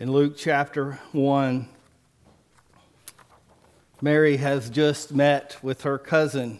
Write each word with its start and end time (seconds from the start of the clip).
In 0.00 0.12
Luke 0.12 0.34
chapter 0.34 0.98
1, 1.12 1.68
Mary 4.00 4.38
has 4.38 4.70
just 4.70 5.12
met 5.12 5.58
with 5.62 5.82
her 5.82 5.98
cousin. 5.98 6.58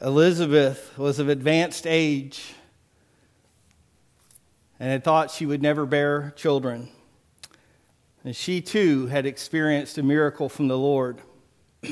Elizabeth 0.00 0.96
was 0.96 1.18
of 1.18 1.28
advanced 1.28 1.88
age 1.88 2.54
and 4.78 4.92
had 4.92 5.02
thought 5.02 5.32
she 5.32 5.44
would 5.44 5.60
never 5.60 5.86
bear 5.86 6.32
children. 6.36 6.88
And 8.22 8.36
she 8.36 8.60
too 8.60 9.08
had 9.08 9.26
experienced 9.26 9.98
a 9.98 10.04
miracle 10.04 10.48
from 10.48 10.68
the 10.68 10.78
Lord. 10.78 11.18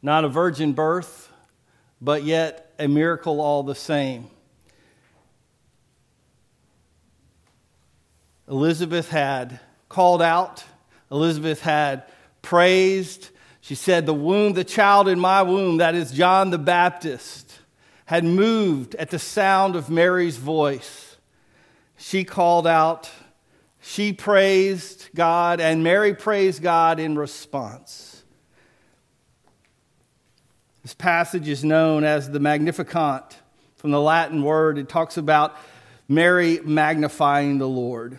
Not 0.00 0.24
a 0.24 0.28
virgin 0.30 0.72
birth, 0.72 1.30
but 2.00 2.24
yet 2.24 2.72
a 2.78 2.88
miracle 2.88 3.42
all 3.42 3.62
the 3.62 3.74
same. 3.74 4.30
Elizabeth 8.48 9.10
had 9.10 9.60
called 9.88 10.22
out, 10.22 10.64
Elizabeth 11.10 11.60
had 11.60 12.04
praised. 12.42 13.30
She 13.60 13.74
said, 13.74 14.06
The 14.06 14.14
womb, 14.14 14.52
the 14.52 14.64
child 14.64 15.08
in 15.08 15.18
my 15.18 15.42
womb, 15.42 15.78
that 15.78 15.94
is 15.94 16.12
John 16.12 16.50
the 16.50 16.58
Baptist, 16.58 17.58
had 18.06 18.24
moved 18.24 18.94
at 18.96 19.10
the 19.10 19.18
sound 19.18 19.74
of 19.74 19.90
Mary's 19.90 20.36
voice. 20.36 21.16
She 21.96 22.24
called 22.24 22.66
out, 22.66 23.10
she 23.80 24.12
praised 24.12 25.08
God, 25.14 25.60
and 25.60 25.82
Mary 25.82 26.14
praised 26.14 26.62
God 26.62 27.00
in 27.00 27.16
response. 27.16 28.24
This 30.82 30.94
passage 30.94 31.48
is 31.48 31.64
known 31.64 32.04
as 32.04 32.30
the 32.30 32.38
Magnificat 32.38 33.36
from 33.74 33.90
the 33.90 34.00
Latin 34.00 34.42
word. 34.42 34.78
It 34.78 34.88
talks 34.88 35.16
about 35.16 35.56
Mary 36.08 36.60
magnifying 36.62 37.58
the 37.58 37.68
Lord. 37.68 38.18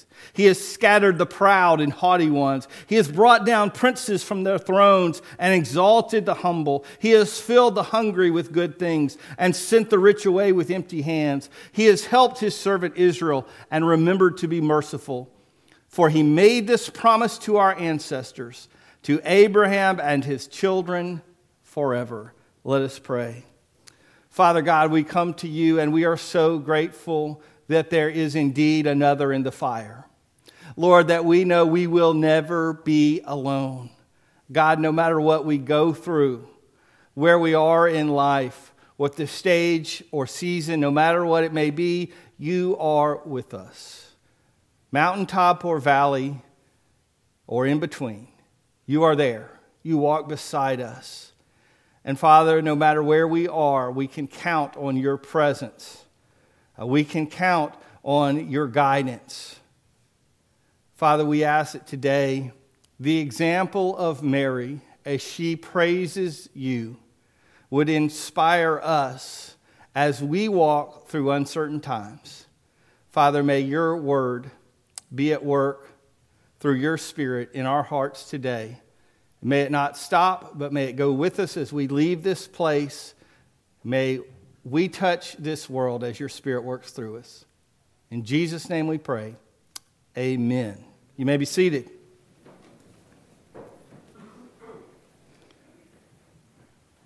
He 0.33 0.45
has 0.45 0.65
scattered 0.65 1.17
the 1.17 1.25
proud 1.25 1.81
and 1.81 1.91
haughty 1.91 2.29
ones. 2.29 2.67
He 2.87 2.95
has 2.95 3.11
brought 3.11 3.45
down 3.45 3.71
princes 3.71 4.23
from 4.23 4.43
their 4.43 4.57
thrones 4.57 5.21
and 5.37 5.53
exalted 5.53 6.25
the 6.25 6.35
humble. 6.35 6.85
He 6.99 7.11
has 7.11 7.39
filled 7.39 7.75
the 7.75 7.83
hungry 7.83 8.31
with 8.31 8.53
good 8.53 8.79
things 8.79 9.17
and 9.37 9.55
sent 9.55 9.89
the 9.89 9.99
rich 9.99 10.25
away 10.25 10.51
with 10.51 10.71
empty 10.71 11.01
hands. 11.01 11.49
He 11.71 11.85
has 11.85 12.05
helped 12.05 12.39
his 12.39 12.55
servant 12.55 12.95
Israel 12.97 13.47
and 13.69 13.85
remembered 13.85 14.37
to 14.37 14.47
be 14.47 14.61
merciful. 14.61 15.29
For 15.87 16.09
he 16.09 16.23
made 16.23 16.67
this 16.67 16.89
promise 16.89 17.37
to 17.39 17.57
our 17.57 17.77
ancestors, 17.77 18.69
to 19.03 19.19
Abraham 19.25 19.99
and 19.99 20.23
his 20.23 20.47
children 20.47 21.21
forever. 21.63 22.33
Let 22.63 22.81
us 22.81 22.99
pray. 22.99 23.43
Father 24.29 24.61
God, 24.61 24.91
we 24.91 25.03
come 25.03 25.33
to 25.35 25.47
you 25.49 25.79
and 25.79 25.91
we 25.91 26.05
are 26.05 26.15
so 26.15 26.57
grateful 26.57 27.41
that 27.67 27.89
there 27.89 28.09
is 28.09 28.35
indeed 28.35 28.87
another 28.87 29.33
in 29.33 29.43
the 29.43 29.51
fire. 29.51 30.07
Lord, 30.75 31.07
that 31.07 31.25
we 31.25 31.43
know 31.43 31.65
we 31.65 31.87
will 31.87 32.13
never 32.13 32.73
be 32.73 33.21
alone. 33.25 33.89
God, 34.51 34.79
no 34.79 34.91
matter 34.91 35.19
what 35.19 35.45
we 35.45 35.57
go 35.57 35.93
through, 35.93 36.47
where 37.13 37.39
we 37.39 37.53
are 37.53 37.87
in 37.87 38.09
life, 38.09 38.73
what 38.97 39.15
the 39.15 39.27
stage 39.27 40.03
or 40.11 40.27
season, 40.27 40.79
no 40.79 40.91
matter 40.91 41.25
what 41.25 41.43
it 41.43 41.53
may 41.53 41.71
be, 41.71 42.11
you 42.37 42.77
are 42.79 43.17
with 43.17 43.53
us. 43.53 44.11
Mountaintop 44.91 45.63
or 45.63 45.79
valley 45.79 46.41
or 47.47 47.65
in 47.65 47.79
between, 47.79 48.27
you 48.85 49.03
are 49.03 49.15
there. 49.15 49.59
You 49.83 49.97
walk 49.97 50.27
beside 50.27 50.79
us. 50.79 51.31
And 52.03 52.19
Father, 52.19 52.61
no 52.61 52.75
matter 52.75 53.01
where 53.01 53.27
we 53.27 53.47
are, 53.47 53.91
we 53.91 54.07
can 54.07 54.27
count 54.27 54.75
on 54.75 54.97
your 54.97 55.17
presence. 55.17 56.05
Uh, 56.79 56.85
we 56.85 57.03
can 57.03 57.27
count 57.27 57.73
on 58.03 58.49
your 58.49 58.67
guidance. 58.67 59.60
Father, 61.01 61.25
we 61.25 61.43
ask 61.43 61.73
that 61.73 61.87
today 61.87 62.51
the 62.99 63.17
example 63.17 63.97
of 63.97 64.21
Mary 64.21 64.81
as 65.03 65.19
she 65.19 65.55
praises 65.55 66.47
you 66.53 66.95
would 67.71 67.89
inspire 67.89 68.79
us 68.83 69.55
as 69.95 70.21
we 70.21 70.47
walk 70.47 71.07
through 71.07 71.31
uncertain 71.31 71.79
times. 71.79 72.45
Father, 73.09 73.41
may 73.41 73.61
your 73.61 73.97
word 73.97 74.51
be 75.15 75.33
at 75.33 75.43
work 75.43 75.89
through 76.59 76.75
your 76.75 76.99
spirit 76.99 77.49
in 77.55 77.65
our 77.65 77.81
hearts 77.81 78.29
today. 78.29 78.77
May 79.41 79.61
it 79.61 79.71
not 79.71 79.97
stop, 79.97 80.55
but 80.55 80.71
may 80.71 80.85
it 80.85 80.97
go 80.97 81.11
with 81.11 81.39
us 81.39 81.57
as 81.57 81.73
we 81.73 81.87
leave 81.87 82.21
this 82.21 82.47
place. 82.47 83.15
May 83.83 84.19
we 84.63 84.87
touch 84.87 85.35
this 85.37 85.67
world 85.67 86.03
as 86.03 86.19
your 86.19 86.29
spirit 86.29 86.63
works 86.63 86.91
through 86.91 87.17
us. 87.17 87.45
In 88.11 88.23
Jesus' 88.23 88.69
name 88.69 88.85
we 88.85 88.99
pray. 88.99 89.35
Amen. 90.15 90.83
You 91.17 91.25
may 91.25 91.37
be 91.37 91.45
seated. 91.45 91.89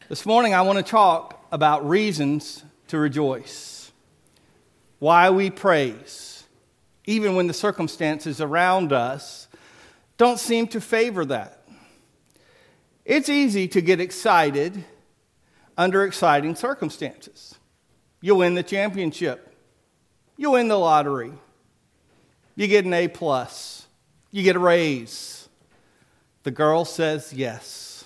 This 0.07 0.25
morning, 0.25 0.53
I 0.53 0.61
want 0.61 0.77
to 0.77 0.83
talk 0.83 1.45
about 1.51 1.87
reasons 1.89 2.63
to 2.89 2.99
rejoice. 2.99 3.91
Why 4.99 5.31
we 5.31 5.49
praise, 5.49 6.43
even 7.05 7.35
when 7.35 7.47
the 7.47 7.53
circumstances 7.53 8.39
around 8.39 8.93
us 8.93 9.47
don't 10.17 10.39
seem 10.39 10.67
to 10.67 10.79
favor 10.79 11.25
that. 11.25 11.67
It's 13.03 13.27
easy 13.27 13.67
to 13.69 13.81
get 13.81 13.99
excited 13.99 14.85
under 15.77 16.05
exciting 16.05 16.55
circumstances. 16.55 17.55
You 18.21 18.35
win 18.35 18.53
the 18.53 18.63
championship, 18.63 19.53
you 20.37 20.51
win 20.51 20.67
the 20.67 20.77
lottery, 20.77 21.33
you 22.55 22.67
get 22.67 22.85
an 22.85 22.93
A 22.93 23.07
plus 23.07 23.84
you 24.31 24.43
get 24.43 24.55
a 24.55 24.59
raise. 24.59 25.47
The 26.43 26.51
girl 26.51 26.85
says 26.85 27.33
yes. 27.33 28.05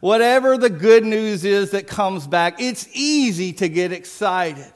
Whatever 0.00 0.56
the 0.56 0.70
good 0.70 1.04
news 1.04 1.44
is 1.44 1.70
that 1.70 1.86
comes 1.86 2.26
back, 2.26 2.60
it's 2.60 2.88
easy 2.92 3.52
to 3.54 3.68
get 3.68 3.92
excited, 3.92 4.72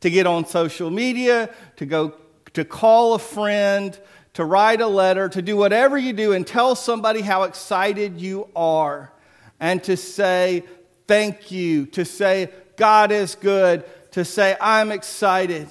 to 0.00 0.10
get 0.10 0.26
on 0.26 0.46
social 0.46 0.90
media, 0.90 1.50
to 1.76 1.86
go 1.86 2.14
to 2.54 2.64
call 2.64 3.14
a 3.14 3.18
friend, 3.18 3.98
to 4.32 4.44
write 4.44 4.80
a 4.80 4.86
letter, 4.86 5.28
to 5.28 5.42
do 5.42 5.56
whatever 5.56 5.96
you 5.96 6.12
do 6.12 6.32
and 6.32 6.46
tell 6.46 6.74
somebody 6.74 7.20
how 7.20 7.44
excited 7.44 8.20
you 8.20 8.48
are, 8.56 9.12
and 9.60 9.84
to 9.84 9.96
say 9.96 10.64
thank 11.06 11.50
you, 11.50 11.86
to 11.86 12.04
say 12.04 12.50
God 12.76 13.12
is 13.12 13.34
good, 13.34 13.84
to 14.12 14.24
say 14.24 14.56
I'm 14.60 14.90
excited. 14.90 15.68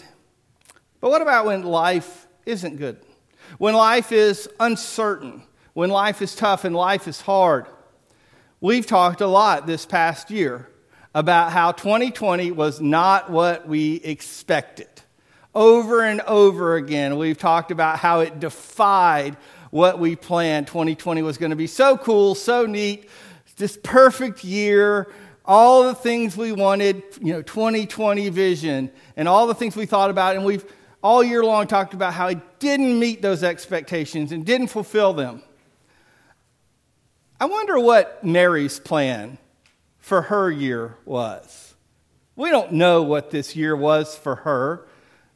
But 1.01 1.09
what 1.09 1.21
about 1.21 1.45
when 1.45 1.63
life 1.63 2.27
isn't 2.45 2.77
good? 2.77 2.97
When 3.57 3.73
life 3.73 4.11
is 4.11 4.49
uncertain, 4.59 5.43
when 5.73 5.89
life 5.89 6.21
is 6.21 6.35
tough 6.35 6.65
and 6.65 6.75
life 6.75 7.07
is 7.07 7.21
hard. 7.21 7.67
We've 8.61 8.85
talked 8.85 9.21
a 9.21 9.27
lot 9.27 9.67
this 9.67 9.85
past 9.85 10.31
year 10.31 10.69
about 11.13 11.51
how 11.51 11.71
2020 11.71 12.51
was 12.51 12.81
not 12.81 13.29
what 13.29 13.67
we 13.67 13.95
expected. 13.95 14.89
Over 15.53 16.03
and 16.03 16.19
over 16.21 16.75
again, 16.75 17.17
we've 17.17 17.37
talked 17.37 17.71
about 17.71 17.99
how 17.99 18.19
it 18.19 18.39
defied 18.39 19.37
what 19.71 19.99
we 19.99 20.15
planned. 20.15 20.67
2020 20.67 21.21
was 21.21 21.37
going 21.37 21.51
to 21.51 21.55
be 21.55 21.67
so 21.67 21.97
cool, 21.97 22.35
so 22.35 22.65
neat, 22.65 23.09
this 23.55 23.77
perfect 23.81 24.43
year, 24.43 25.09
all 25.45 25.83
the 25.83 25.95
things 25.95 26.35
we 26.35 26.51
wanted, 26.51 27.03
you 27.21 27.31
know, 27.31 27.41
2020 27.41 28.27
vision, 28.29 28.91
and 29.15 29.27
all 29.29 29.47
the 29.47 29.55
things 29.55 29.75
we 29.75 29.85
thought 29.85 30.09
about, 30.09 30.35
and 30.35 30.43
we've 30.43 30.65
all 31.05 31.23
year 31.23 31.43
long 31.43 31.67
talked 31.67 31.93
about 31.93 32.15
how 32.15 32.29
he 32.29 32.37
didn't 32.57 32.97
meet 32.97 33.21
those 33.21 33.43
expectations 33.43 34.31
and 34.31 34.43
didn't 34.43 34.69
fulfill 34.69 35.13
them. 35.13 35.43
I 37.39 37.45
wonder 37.45 37.79
what 37.79 38.23
Mary's 38.23 38.79
plan 38.79 39.37
for 39.99 40.23
her 40.23 40.49
year 40.49 40.97
was. 41.05 41.75
We 42.35 42.49
don't 42.49 42.71
know 42.71 43.03
what 43.03 43.29
this 43.29 43.55
year 43.55 43.75
was 43.75 44.17
for 44.17 44.33
her, 44.37 44.87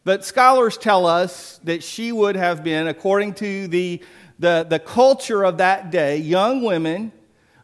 but 0.03 0.25
scholars 0.25 0.75
tell 0.75 1.05
us 1.05 1.59
that 1.65 1.83
she 1.83 2.11
would 2.11 2.35
have 2.35 2.63
been, 2.63 2.87
according 2.87 3.35
to 3.35 3.67
the, 3.67 4.03
the, 4.39 4.65
the 4.67 4.79
culture 4.79 5.43
of 5.43 5.59
that 5.59 5.91
day, 5.91 6.17
young 6.17 6.63
women 6.63 7.11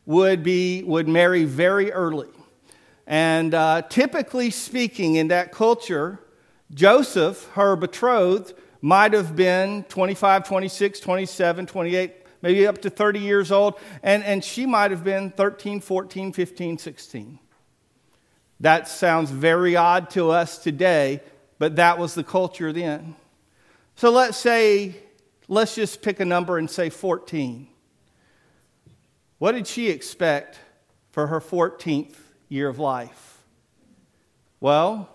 would, 0.06 0.44
be, 0.44 0.84
would 0.84 1.08
marry 1.08 1.46
very 1.46 1.92
early. 1.92 2.30
And 3.08 3.56
uh, 3.56 3.82
typically 3.90 4.52
speaking, 4.52 5.16
in 5.16 5.30
that 5.30 5.52
culture, 5.52 6.20
Joseph, 6.74 7.50
her 7.54 7.76
betrothed, 7.76 8.54
might 8.82 9.14
have 9.14 9.36
been 9.36 9.84
25, 9.84 10.48
26, 10.48 11.00
27, 11.00 11.66
28, 11.66 12.14
maybe 12.42 12.68
up 12.68 12.82
to 12.82 12.90
30 12.90 13.20
years 13.20 13.52
old, 13.52 13.80
and, 14.04 14.24
and 14.24 14.44
she 14.44 14.66
might 14.66 14.92
have 14.92 15.04
been 15.04 15.32
13, 15.32 15.82
14, 15.82 16.34
15, 16.34 16.78
16. 16.78 17.40
That 18.60 18.88
sounds 18.88 19.32
very 19.32 19.76
odd 19.76 20.10
to 20.12 20.30
us 20.30 20.58
today, 20.58 21.22
but 21.58 21.78
that 21.78 21.98
was 21.98 22.14
the 22.14 22.24
culture 22.24 22.72
then. 22.72 23.16
So 23.96 24.12
let's 24.12 24.38
say, 24.38 24.96
let's 25.48 25.76
just 25.76 26.02
pick 26.02 26.20
a 26.20 26.26
number 26.26 26.58
and 26.58 26.70
say 26.70 26.90
14. 26.90 27.68
What 29.38 29.54
did 29.54 29.68
she 29.68 29.90
expect 29.90 30.60
for 31.12 31.28
her 31.28 31.40
14th 31.40 32.16
year 32.50 32.70
of 32.70 32.80
life? 32.80 33.40
Well, 34.60 35.10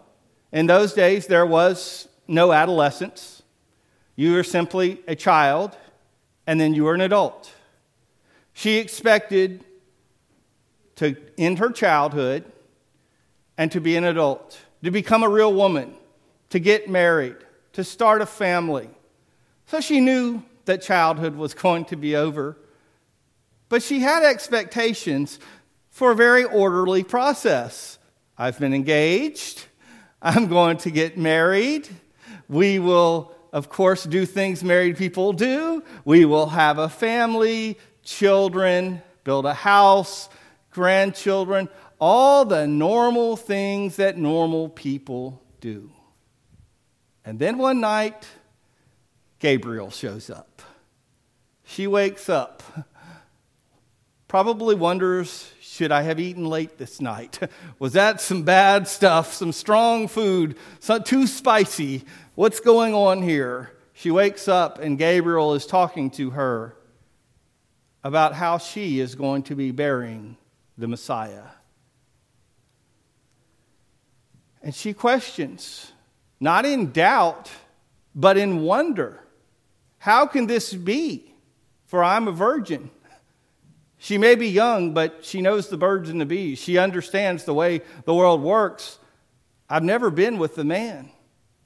in 0.53 0.67
those 0.67 0.93
days, 0.93 1.27
there 1.27 1.47
was 1.47 2.09
no 2.27 2.53
adolescence. 2.53 3.43
You 4.17 4.35
were 4.35 4.43
simply 4.43 5.01
a 5.07 5.15
child, 5.15 5.77
and 6.47 6.61
then 6.61 6.75
you 6.75 6.85
were 6.85 6.95
an 6.95 7.01
adult. 7.01 7.53
She 8.53 8.79
expected 8.79 9.65
to 10.97 11.17
end 11.39 11.59
her 11.61 11.71
childhood 11.71 12.45
and 13.57 13.71
to 13.73 13.81
be 13.81 13.97
an 13.97 14.05
adult, 14.05 14.59
to 14.83 14.91
become 14.91 15.23
a 15.23 15.29
real 15.29 15.53
woman, 15.53 15.95
to 16.51 16.59
get 16.59 16.89
married, 16.89 17.37
to 17.73 17.85
start 17.85 18.21
a 18.21 18.27
family. 18.27 18.91
So 19.67 19.81
she 19.81 20.01
knew 20.01 20.43
that 20.65 20.83
childhood 20.83 21.37
was 21.37 21.55
going 21.55 21.85
to 21.87 21.97
be 21.97 22.17
over. 22.17 22.57
But 23.69 23.83
she 23.83 24.01
had 24.01 24.25
expectations 24.25 25.39
for 25.91 26.11
a 26.11 26.17
very 26.17 26.45
orderly 26.45 27.05
process. 27.05 27.99
I've 28.37 28.59
been 28.59 28.75
engaged. 28.75 29.67
I'm 30.23 30.49
going 30.49 30.77
to 30.79 30.91
get 30.91 31.17
married. 31.17 31.89
We 32.49 32.79
will, 32.79 33.33
of 33.53 33.69
course, 33.69 34.05
do 34.05 34.27
things 34.27 34.63
married 34.63 34.97
people 34.97 35.33
do. 35.33 35.83
We 36.05 36.25
will 36.25 36.47
have 36.47 36.79
a 36.79 36.89
family, 36.89 37.79
children, 38.03 39.03
build 39.25 39.47
a 39.47 39.55
house, 39.55 40.29
grandchildren 40.71 41.69
all 42.01 42.47
the 42.47 42.67
normal 42.67 43.37
things 43.37 43.97
that 43.97 44.17
normal 44.17 44.71
people 44.71 45.41
do. 45.61 45.93
And 47.25 47.39
then 47.39 47.59
one 47.59 47.81
night, 47.81 48.27
Gabriel 49.39 49.91
shows 49.91 50.31
up. 50.31 50.63
She 51.65 51.87
wakes 51.87 52.29
up, 52.29 52.63
probably 54.27 54.75
wonders, 54.75 55.53
should 55.81 55.93
I 55.93 56.03
have 56.03 56.21
eaten 56.21 56.45
late 56.45 56.77
this 56.77 57.01
night? 57.01 57.39
Was 57.79 57.95
that 57.95 58.21
some 58.21 58.43
bad 58.43 58.87
stuff, 58.87 59.33
some 59.33 59.51
strong 59.51 60.09
food, 60.09 60.59
some, 60.79 61.03
too 61.05 61.27
spicy? 61.27 62.05
What's 62.35 62.61
going 62.61 62.93
on 62.93 63.23
here? 63.23 63.73
She 63.95 64.11
wakes 64.11 64.47
up, 64.47 64.79
and 64.79 64.99
Gabriel 64.99 65.55
is 65.55 65.65
talking 65.65 66.11
to 66.11 66.29
her 66.33 66.77
about 68.05 68.35
how 68.35 68.59
she 68.59 69.01
is 69.01 69.15
going 69.15 69.45
to 69.45 69.55
be 69.55 69.71
bearing 69.71 70.37
the 70.77 70.87
Messiah. 70.87 71.45
And 74.63 74.75
she 74.75 74.93
questions, 74.93 75.93
not 76.41 76.67
in 76.67 76.93
doubt, 76.93 77.51
but 78.15 78.37
in 78.37 78.61
wonder. 78.61 79.19
How 79.97 80.27
can 80.27 80.47
this 80.47 80.75
be? 80.75 81.33
For 81.87 82.05
I'm 82.05 82.29
a 82.29 82.33
virgin. 82.33 82.91
She 84.03 84.17
may 84.17 84.35
be 84.35 84.49
young, 84.49 84.95
but 84.95 85.25
she 85.25 85.43
knows 85.43 85.69
the 85.69 85.77
birds 85.77 86.09
and 86.09 86.19
the 86.19 86.27
bees. 86.27 86.59
She 86.59 86.79
understands 86.79 87.45
the 87.45 87.53
way 87.53 87.83
the 88.07 88.15
world 88.15 88.43
works. 88.43 88.99
I've 89.69 89.85
never 89.85 90.11
been 90.11 90.39
with 90.39 90.55
the 90.55 90.65
man. 90.65 91.11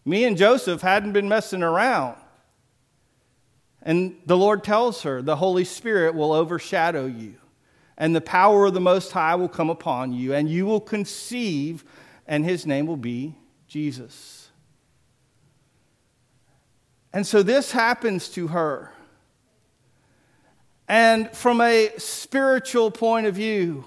Me 0.04 0.24
and 0.24 0.36
Joseph 0.36 0.82
hadn't 0.82 1.12
been 1.12 1.28
messing 1.28 1.62
around. 1.62 2.16
And 3.82 4.16
the 4.26 4.36
Lord 4.36 4.64
tells 4.64 5.02
her, 5.02 5.22
the 5.22 5.36
Holy 5.36 5.64
Spirit 5.64 6.16
will 6.16 6.32
overshadow 6.32 7.06
you, 7.06 7.36
and 7.96 8.16
the 8.16 8.20
power 8.20 8.66
of 8.66 8.74
the 8.74 8.80
Most 8.80 9.12
High 9.12 9.36
will 9.36 9.48
come 9.48 9.70
upon 9.70 10.12
you, 10.12 10.34
and 10.34 10.50
you 10.50 10.66
will 10.66 10.80
conceive 10.80 11.84
and 12.26 12.44
his 12.44 12.66
name 12.66 12.86
will 12.86 12.96
be 12.96 13.36
Jesus. 13.68 14.48
And 17.12 17.24
so 17.24 17.44
this 17.44 17.70
happens 17.70 18.28
to 18.30 18.48
her. 18.48 18.93
And 20.88 21.30
from 21.30 21.60
a 21.60 21.92
spiritual 21.96 22.90
point 22.90 23.26
of 23.26 23.34
view, 23.34 23.84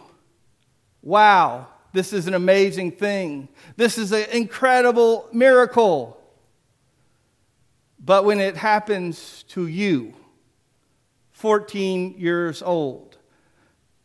wow, 1.01 1.67
this 1.93 2.13
is 2.13 2.27
an 2.27 2.33
amazing 2.33 2.91
thing. 2.91 3.49
This 3.75 3.97
is 3.97 4.11
an 4.11 4.29
incredible 4.31 5.27
miracle. 5.31 6.19
But 8.03 8.25
when 8.25 8.39
it 8.39 8.57
happens 8.57 9.43
to 9.49 9.67
you, 9.67 10.13
14 11.31 12.15
years 12.17 12.61
old, 12.61 13.17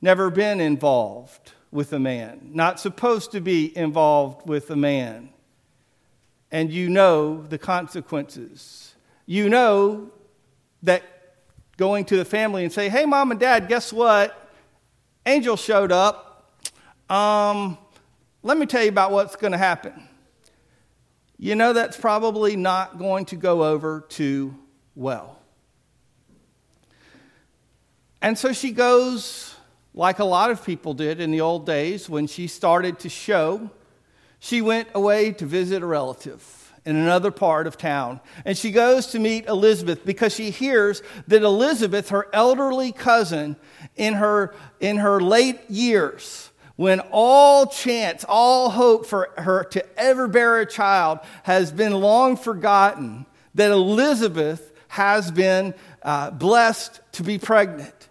never 0.01 0.29
been 0.31 0.61
involved, 0.61 1.53
with 1.73 1.93
a 1.95 1.99
man, 1.99 2.51
not 2.53 2.79
supposed 2.79 3.33
to 3.33 3.41
be 3.41 3.77
involved 3.77 4.47
with 4.47 4.71
a 4.71 4.77
man. 4.77 5.31
And 6.53 6.71
you 6.71 6.91
know 6.91 7.43
the 7.43 7.57
consequences. 7.57 8.95
You 9.25 9.49
know 9.49 10.11
that 10.83 11.03
going 11.77 12.05
to 12.07 12.17
the 12.17 12.25
family 12.25 12.65
and 12.65 12.73
say, 12.73 12.89
hey, 12.89 13.05
mom 13.07 13.31
and 13.31 13.41
dad, 13.41 13.69
guess 13.69 13.93
what? 13.93 14.51
Angel 15.27 15.57
showed 15.57 15.93
up. 15.93 16.59
Um, 17.09 17.79
let 18.43 18.59
me 18.59 18.67
tell 18.67 18.83
you 18.83 18.89
about 18.89 19.13
what's 19.13 19.37
going 19.37 19.53
to 19.53 19.59
happen. 19.59 20.09
You 21.39 21.55
know 21.55 21.73
that's 21.73 21.97
probably 21.97 22.57
not 22.57 22.99
going 22.99 23.25
to 23.27 23.37
go 23.37 23.65
over 23.65 24.01
too 24.09 24.57
well. 24.95 25.39
And 28.21 28.39
so 28.39 28.53
she 28.53 28.71
goes 28.71 29.57
like 29.95 30.21
a 30.21 30.25
lot 30.25 30.51
of 30.51 30.65
people 30.65 30.95
did 30.95 31.21
in 31.21 31.31
the 31.33 31.41
old 31.41 31.67
days 31.67 32.09
when 32.09 32.27
she 32.27 32.47
started 32.47 33.01
to 33.01 33.09
show, 33.09 33.71
she 34.39 34.63
went 34.63 34.89
away 34.95 35.33
to 35.33 35.45
visit 35.45 35.83
a 35.83 35.87
relative 35.87 36.62
in 36.85 36.97
another 36.97 37.31
part 37.31 37.67
of 37.67 37.79
town. 37.79 38.21
And 38.45 38.57
she 38.59 38.73
goes 38.73 39.09
to 39.09 39.19
meet 39.19 39.47
Elizabeth 39.47 40.05
because 40.05 40.35
she 40.35 40.51
hears 40.51 41.03
that 41.29 41.43
Elizabeth, 41.43 42.09
her 42.09 42.29
elderly 42.33 42.93
cousin, 42.93 43.57
in 43.97 44.15
her, 44.15 44.55
in 44.81 44.97
her 44.97 45.21
late 45.21 45.61
years, 45.71 46.51
when 46.77 47.01
all 47.13 47.67
chance, 47.67 48.25
all 48.29 48.71
hope 48.71 49.07
for 49.07 49.31
her 49.39 49.65
to 49.65 50.01
ever 50.01 50.27
bear 50.27 50.61
a 50.61 50.67
child 50.67 51.21
has 51.45 51.71
been 51.71 51.93
long 51.93 52.37
forgotten, 52.37 53.27
that 53.55 53.71
Elizabeth 53.71 54.73
has 54.89 55.31
been 55.31 55.75
uh, 56.03 56.31
blessed 56.31 57.01
to 57.13 57.23
be 57.23 57.39
pregnant. 57.39 58.09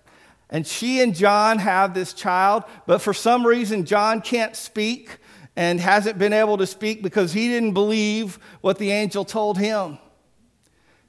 And 0.50 0.68
she 0.68 1.02
and 1.02 1.16
John 1.16 1.60
have 1.60 1.94
this 1.94 2.14
child, 2.14 2.64
but 2.86 3.02
for 3.02 3.14
some 3.14 3.46
reason, 3.46 3.86
John 3.86 4.22
can't 4.22 4.56
speak 4.56 5.18
and 5.56 5.80
hasn't 5.80 6.18
been 6.18 6.34
able 6.34 6.58
to 6.58 6.68
speak 6.68 7.04
because 7.04 7.34
he 7.34 7.48
didn't 7.48 7.74
believe 7.74 8.40
what 8.62 8.78
the 8.78 8.92
angel 8.92 9.26
told 9.26 9.58
him. 9.58 9.98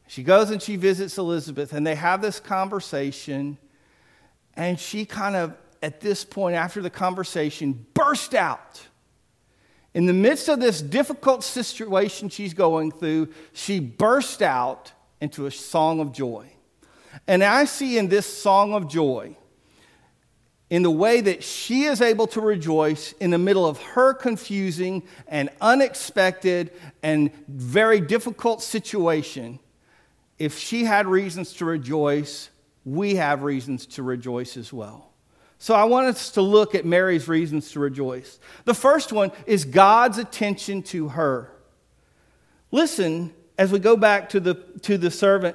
She 0.08 0.22
goes 0.22 0.50
and 0.50 0.60
she 0.60 0.76
visits 0.76 1.16
Elizabeth, 1.16 1.72
and 1.72 1.86
they 1.86 1.94
have 1.94 2.20
this 2.20 2.40
conversation. 2.40 3.56
And 4.54 4.78
she 4.78 5.04
kind 5.04 5.36
of, 5.36 5.54
at 5.82 6.00
this 6.00 6.24
point, 6.24 6.56
after 6.56 6.82
the 6.82 6.90
conversation, 6.90 7.86
burst 7.94 8.34
out. 8.34 8.82
In 9.94 10.06
the 10.06 10.12
midst 10.12 10.48
of 10.48 10.60
this 10.60 10.82
difficult 10.82 11.44
situation 11.44 12.28
she's 12.28 12.54
going 12.54 12.92
through, 12.92 13.28
she 13.52 13.80
burst 13.80 14.42
out 14.42 14.92
into 15.20 15.46
a 15.46 15.50
song 15.50 16.00
of 16.00 16.12
joy. 16.12 16.50
And 17.26 17.44
I 17.44 17.66
see 17.66 17.98
in 17.98 18.08
this 18.08 18.26
song 18.26 18.74
of 18.74 18.88
joy, 18.88 19.36
in 20.72 20.82
the 20.82 20.90
way 20.90 21.20
that 21.20 21.44
she 21.44 21.82
is 21.82 22.00
able 22.00 22.26
to 22.26 22.40
rejoice 22.40 23.12
in 23.20 23.28
the 23.28 23.36
middle 23.36 23.66
of 23.66 23.78
her 23.82 24.14
confusing 24.14 25.02
and 25.28 25.50
unexpected 25.60 26.72
and 27.02 27.30
very 27.46 28.00
difficult 28.00 28.62
situation, 28.62 29.58
if 30.38 30.56
she 30.56 30.84
had 30.84 31.06
reasons 31.06 31.52
to 31.52 31.66
rejoice, 31.66 32.48
we 32.86 33.16
have 33.16 33.42
reasons 33.42 33.84
to 33.84 34.02
rejoice 34.02 34.56
as 34.56 34.72
well. 34.72 35.10
So 35.58 35.74
I 35.74 35.84
want 35.84 36.06
us 36.06 36.30
to 36.30 36.40
look 36.40 36.74
at 36.74 36.86
Mary's 36.86 37.28
reasons 37.28 37.70
to 37.72 37.78
rejoice. 37.78 38.40
The 38.64 38.72
first 38.72 39.12
one 39.12 39.30
is 39.44 39.66
God's 39.66 40.16
attention 40.16 40.84
to 40.84 41.08
her. 41.08 41.52
Listen 42.70 43.34
as 43.58 43.70
we 43.70 43.78
go 43.78 43.94
back 43.94 44.30
to 44.30 44.40
the, 44.40 44.54
to 44.80 44.96
the 44.96 45.10
servant 45.10 45.54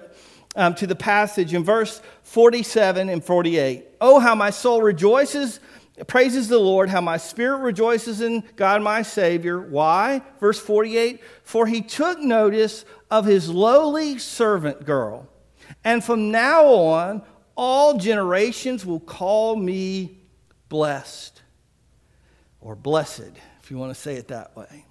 um, 0.57 0.73
to 0.75 0.87
the 0.87 0.95
passage 0.95 1.53
in 1.53 1.63
verse 1.63 2.01
47 2.23 3.07
and 3.07 3.23
48. 3.23 3.85
Oh, 4.01 4.19
how 4.19 4.35
my 4.35 4.49
soul 4.49 4.81
rejoices, 4.81 5.61
praises 6.07 6.49
the 6.49 6.57
Lord, 6.57 6.89
how 6.89 6.99
my 6.99 7.17
spirit 7.17 7.59
rejoices 7.59 8.19
in 8.19 8.43
God 8.55 8.81
my 8.81 9.03
Savior. 9.03 9.61
Why? 9.61 10.21
Verse 10.39 10.59
48 10.59 11.21
For 11.43 11.67
he 11.67 11.81
took 11.81 12.19
notice 12.19 12.83
of 13.09 13.25
his 13.25 13.49
lowly 13.49 14.17
servant 14.17 14.83
girl. 14.83 15.29
And 15.83 16.03
from 16.03 16.31
now 16.31 16.65
on, 16.65 17.21
all 17.55 17.97
generations 17.97 18.85
will 18.85 18.99
call 18.99 19.55
me 19.55 20.19
blessed 20.69 21.41
or 22.59 22.75
blessed, 22.75 23.31
if 23.61 23.71
you 23.71 23.77
want 23.77 23.93
to 23.93 23.99
say 23.99 24.15
it 24.15 24.27
that 24.29 24.55
way. 24.55 24.85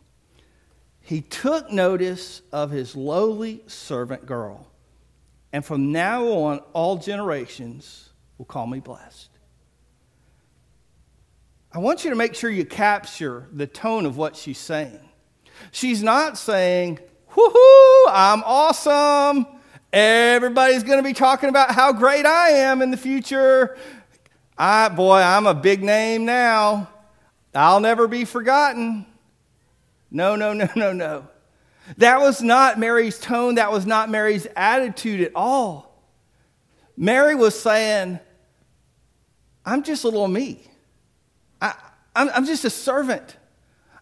He 1.01 1.21
took 1.21 1.71
notice 1.71 2.43
of 2.53 2.71
his 2.71 2.97
lowly 2.97 3.63
servant 3.67 4.27
girl. 4.27 4.67
And 5.53 5.65
from 5.65 5.93
now 5.93 6.27
on, 6.27 6.59
all 6.73 6.97
generations 6.97 8.11
will 8.39 8.45
call 8.45 8.67
me 8.67 8.81
blessed. 8.81 9.31
I 11.73 11.79
want 11.79 12.05
you 12.05 12.11
to 12.11 12.17
make 12.17 12.35
sure 12.35 12.51
you 12.51 12.65
capture 12.65 13.49
the 13.53 13.67
tone 13.67 14.07
of 14.07 14.17
what 14.17 14.37
she's 14.37 14.59
saying. 14.59 15.01
She's 15.73 16.03
not 16.03 16.39
saying, 16.39 16.99
woohoo, 17.33 18.05
I'm 18.09 18.43
awesome. 18.45 19.47
Everybody's 19.93 20.83
going 20.83 20.99
to 20.99 21.03
be 21.03 21.13
talking 21.13 21.49
about 21.49 21.73
how 21.73 21.93
great 21.93 22.27
I 22.27 22.51
am 22.51 22.83
in 22.83 22.91
the 22.91 22.97
future. 22.97 23.77
I, 24.59 24.89
boy, 24.89 25.19
I'm 25.19 25.47
a 25.47 25.55
big 25.55 25.83
name 25.83 26.25
now. 26.25 26.89
I'll 27.55 27.81
never 27.81 28.09
be 28.09 28.25
forgotten. 28.25 29.07
No, 30.11 30.37
no, 30.37 30.53
no, 30.55 30.69
no, 30.77 30.93
no. 30.93 31.29
That 31.99 32.21
was 32.21 32.43
not 32.43 32.79
Mary's 32.79 33.19
tone. 33.19 33.57
That 33.57 33.71
was 33.71 33.87
not 33.87 34.11
Mary's 34.11 34.47
attitude 34.57 35.21
at 35.21 35.33
all. 35.35 36.05
Mary 36.97 37.35
was 37.35 37.59
saying, 37.59 38.19
I'm 39.65 39.83
just 39.83 40.05
a 40.05 40.09
little 40.09 40.29
me. 40.29 40.63
I, 41.61 41.75
I'm, 42.15 42.31
I'm 42.35 42.47
just 42.47 42.65
a 42.65 42.71
servant. 42.71 43.37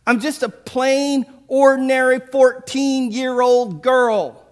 I'm 0.07 0.21
just 0.21 0.43
a 0.43 0.49
plain, 0.49 1.27
ordinary 1.49 2.21
14 2.21 3.11
year 3.11 3.41
old 3.41 3.83
girl 3.83 4.45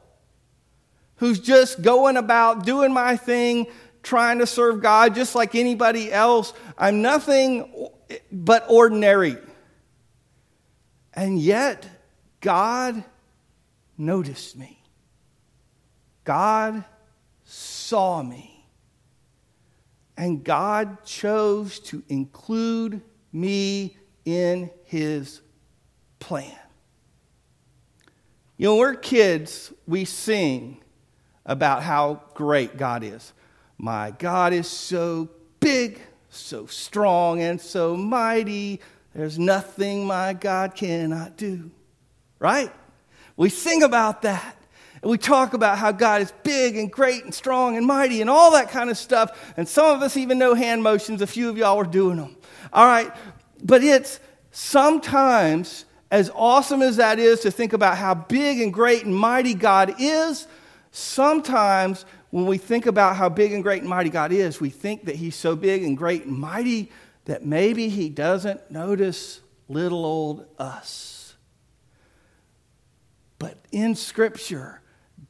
who's 1.16 1.38
just 1.38 1.82
going 1.82 2.16
about 2.16 2.64
doing 2.66 2.92
my 2.92 3.16
thing, 3.16 3.66
trying 4.02 4.40
to 4.40 4.46
serve 4.46 4.82
God 4.82 5.14
just 5.14 5.34
like 5.34 5.54
anybody 5.54 6.12
else. 6.12 6.52
I'm 6.76 7.00
nothing 7.00 7.88
but 8.32 8.66
ordinary. 8.68 9.36
And 11.14 11.38
yet, 11.38 11.88
God 12.40 13.04
noticed 13.96 14.56
me. 14.56 14.82
God 16.24 16.84
saw 17.44 18.22
me. 18.22 18.66
And 20.16 20.44
God 20.44 21.04
chose 21.04 21.78
to 21.80 22.02
include 22.08 23.00
me 23.32 23.96
in 24.24 24.70
his 24.84 25.40
plan. 26.18 26.58
You 28.56 28.68
know, 28.68 28.76
we're 28.76 28.94
kids, 28.94 29.72
we 29.86 30.04
sing 30.04 30.82
about 31.44 31.82
how 31.82 32.22
great 32.34 32.76
God 32.76 33.02
is. 33.02 33.32
My 33.78 34.12
God 34.12 34.52
is 34.52 34.68
so 34.68 35.28
big, 35.58 36.00
so 36.28 36.66
strong, 36.66 37.40
and 37.40 37.60
so 37.60 37.96
mighty. 37.96 38.80
There's 39.14 39.38
nothing 39.38 40.06
my 40.06 40.34
God 40.34 40.76
cannot 40.76 41.36
do. 41.36 41.70
Right? 42.38 42.70
We 43.36 43.48
sing 43.48 43.82
about 43.82 44.22
that. 44.22 44.56
And 45.00 45.10
we 45.10 45.18
talk 45.18 45.52
about 45.52 45.78
how 45.78 45.90
God 45.90 46.22
is 46.22 46.32
big 46.44 46.76
and 46.76 46.90
great 46.90 47.24
and 47.24 47.34
strong 47.34 47.76
and 47.76 47.86
mighty 47.86 48.20
and 48.20 48.30
all 48.30 48.52
that 48.52 48.70
kind 48.70 48.88
of 48.88 48.96
stuff. 48.96 49.52
And 49.56 49.68
some 49.68 49.96
of 49.96 50.02
us 50.02 50.16
even 50.16 50.38
know 50.38 50.54
hand 50.54 50.82
motions. 50.82 51.22
A 51.22 51.26
few 51.26 51.48
of 51.48 51.56
y'all 51.56 51.78
are 51.78 51.84
doing 51.84 52.18
them. 52.18 52.36
All 52.72 52.86
right. 52.86 53.12
But 53.64 53.82
it's 53.82 54.20
sometimes, 54.52 55.84
as 56.10 56.30
awesome 56.34 56.82
as 56.82 56.96
that 56.96 57.18
is 57.18 57.40
to 57.40 57.50
think 57.50 57.72
about 57.72 57.96
how 57.96 58.14
big 58.14 58.60
and 58.60 58.72
great 58.72 59.04
and 59.04 59.14
mighty 59.14 59.54
God 59.54 59.94
is, 59.98 60.46
Sometimes 60.92 62.04
when 62.30 62.44
we 62.46 62.58
think 62.58 62.84
about 62.84 63.16
how 63.16 63.30
big 63.30 63.52
and 63.54 63.62
great 63.62 63.80
and 63.80 63.88
mighty 63.88 64.10
God 64.10 64.30
is, 64.30 64.60
we 64.60 64.68
think 64.68 65.06
that 65.06 65.16
He's 65.16 65.34
so 65.34 65.56
big 65.56 65.82
and 65.82 65.96
great 65.96 66.26
and 66.26 66.38
mighty 66.38 66.92
that 67.24 67.44
maybe 67.44 67.88
He 67.88 68.10
doesn't 68.10 68.70
notice 68.70 69.40
little 69.68 70.04
old 70.04 70.46
us. 70.58 71.21
But 73.42 73.58
in 73.72 73.96
Scripture, 73.96 74.80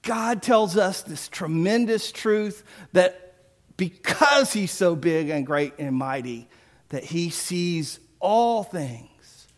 God 0.02 0.42
tells 0.42 0.76
us 0.76 1.00
this 1.00 1.28
tremendous 1.28 2.12
truth 2.12 2.62
that 2.92 3.36
because 3.78 4.52
He's 4.52 4.70
so 4.70 4.94
big 4.94 5.30
and 5.30 5.46
great 5.46 5.72
and 5.78 5.96
mighty, 5.96 6.46
that 6.90 7.04
He 7.04 7.30
sees 7.30 8.00
all 8.20 8.64
things. 8.64 9.48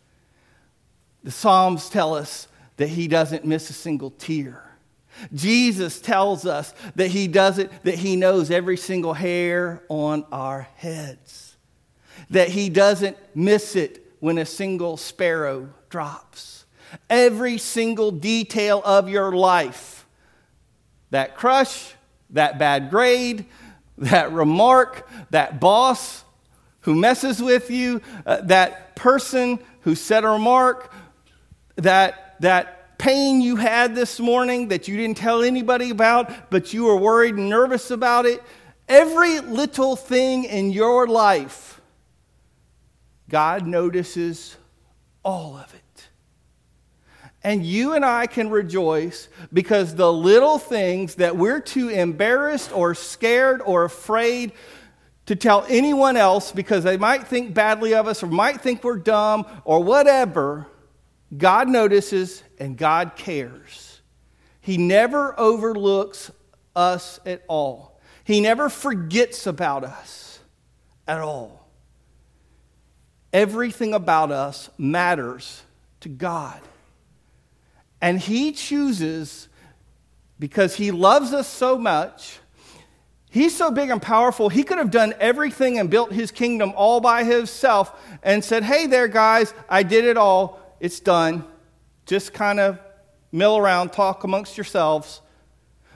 The 1.25 1.33
Psalms 1.33 1.89
tell 1.89 2.15
us 2.15 2.47
that 2.77 2.91
He 2.91 3.09
doesn't 3.09 3.45
miss 3.45 3.71
a 3.71 3.73
single 3.73 4.11
tear. 4.11 4.63
Jesus 5.35 6.01
tells 6.01 6.47
us 6.47 6.75
that 6.95 7.09
he 7.09 7.29
does 7.29 7.59
it, 7.59 7.71
that 7.85 7.95
he 7.95 8.17
knows 8.17 8.51
every 8.51 8.77
single 8.77 9.15
hair 9.15 9.85
on 9.89 10.27
our 10.33 10.69
heads, 10.75 11.57
that 12.31 12.49
he 12.49 12.69
doesn't 12.69 13.17
miss 13.33 13.77
it 13.77 14.13
when 14.19 14.39
a 14.39 14.45
single 14.45 14.97
sparrow 14.97 15.73
drops. 15.89 16.64
Every 17.09 17.59
single 17.59 18.11
detail 18.11 18.83
of 18.85 19.09
your 19.09 19.33
life 19.33 20.07
that 21.11 21.37
crush, 21.37 21.95
that 22.31 22.59
bad 22.59 22.91
grade, 22.91 23.47
that 23.99 24.33
remark, 24.33 25.09
that 25.31 25.61
boss 25.61 26.25
who 26.81 26.95
messes 26.95 27.41
with 27.41 27.71
you, 27.71 28.03
uh, 28.27 28.41
that 28.43 28.97
person 28.97 29.59
who 29.83 29.95
said 29.95 30.25
a 30.25 30.29
remark, 30.29 30.93
that, 31.77 32.37
that 32.41 32.99
pain 32.99 33.41
you 33.41 33.57
had 33.57 33.95
this 33.95 34.19
morning 34.19 34.69
that 34.69 34.89
you 34.89 34.97
didn't 34.97 35.17
tell 35.17 35.43
anybody 35.43 35.91
about, 35.91 36.51
but 36.51 36.73
you 36.73 36.85
were 36.85 36.97
worried 36.97 37.37
and 37.37 37.49
nervous 37.49 37.91
about 37.91 38.27
it. 38.27 38.43
Every 38.89 39.41
little 39.41 39.95
thing 39.95 40.45
in 40.45 40.73
your 40.73 41.07
life, 41.07 41.81
God 43.29 43.67
notices 43.67 44.57
all 45.25 45.57
of 45.57 45.73
it. 45.75 45.84
And 47.45 47.65
you 47.65 47.93
and 47.93 48.05
I 48.05 48.27
can 48.27 48.49
rejoice 48.49 49.29
because 49.53 49.95
the 49.95 50.11
little 50.11 50.59
things 50.59 51.17
that 51.17 51.37
we're 51.37 51.61
too 51.61 51.91
embarrassed 51.91 52.73
or 52.73 52.95
scared 52.95 53.61
or 53.65 53.85
afraid 53.85 54.53
to 55.27 55.37
tell 55.37 55.67
anyone 55.69 56.17
else 56.17 56.53
because 56.53 56.85
they 56.85 56.97
might 56.97 57.27
think 57.27 57.53
badly 57.53 57.95
of 57.95 58.09
us 58.09 58.23
or 58.23 58.29
might 58.29 58.63
think 58.63 58.83
we're 58.83 58.97
dumb 58.97 59.47
or 59.65 59.85
whatever, 59.85 60.67
God 61.37 61.69
notices 61.69 62.43
and 62.59 62.79
God 62.79 63.13
cares. 63.15 64.01
He 64.63 64.79
never 64.79 65.39
overlooks 65.39 66.31
us 66.75 67.21
at 67.27 67.43
all. 67.47 68.01
He 68.25 68.41
never 68.41 68.71
forgets 68.71 69.47
about 69.47 69.85
us 69.85 70.39
at 71.07 71.21
all. 71.21 71.69
Everything 73.35 73.93
about 73.93 74.33
us 74.33 74.71
matters 74.79 75.63
to 76.01 76.09
God. 76.09 76.61
And 78.05 78.21
He 78.21 78.53
chooses, 78.53 79.49
because 80.39 80.77
He 80.77 80.91
loves 80.91 81.33
us 81.33 81.49
so 81.49 81.79
much, 81.79 82.39
He's 83.31 83.57
so 83.57 83.71
big 83.71 83.89
and 83.89 84.03
powerful, 84.03 84.51
He 84.51 84.63
could 84.63 84.77
have 84.77 84.91
done 84.91 85.15
everything 85.19 85.79
and 85.79 85.89
built 85.89 86.13
His 86.13 86.31
kingdom 86.31 86.75
all 86.77 87.01
by 87.01 87.25
Himself 87.25 87.99
and 88.23 88.45
said, 88.45 88.63
Hey 88.63 88.87
there, 88.87 89.09
guys, 89.09 89.55
I 89.71 89.85
did 89.85 90.05
it 90.05 90.19
all 90.19 90.61
it's 90.81 91.01
done. 91.01 91.47
Just 92.05 92.35
kind 92.35 92.61
of 92.61 92.79
mill 93.33 93.57
around, 93.57 93.95
talk 93.95 94.23
amongst 94.23 94.59
yourselves. 94.59 95.23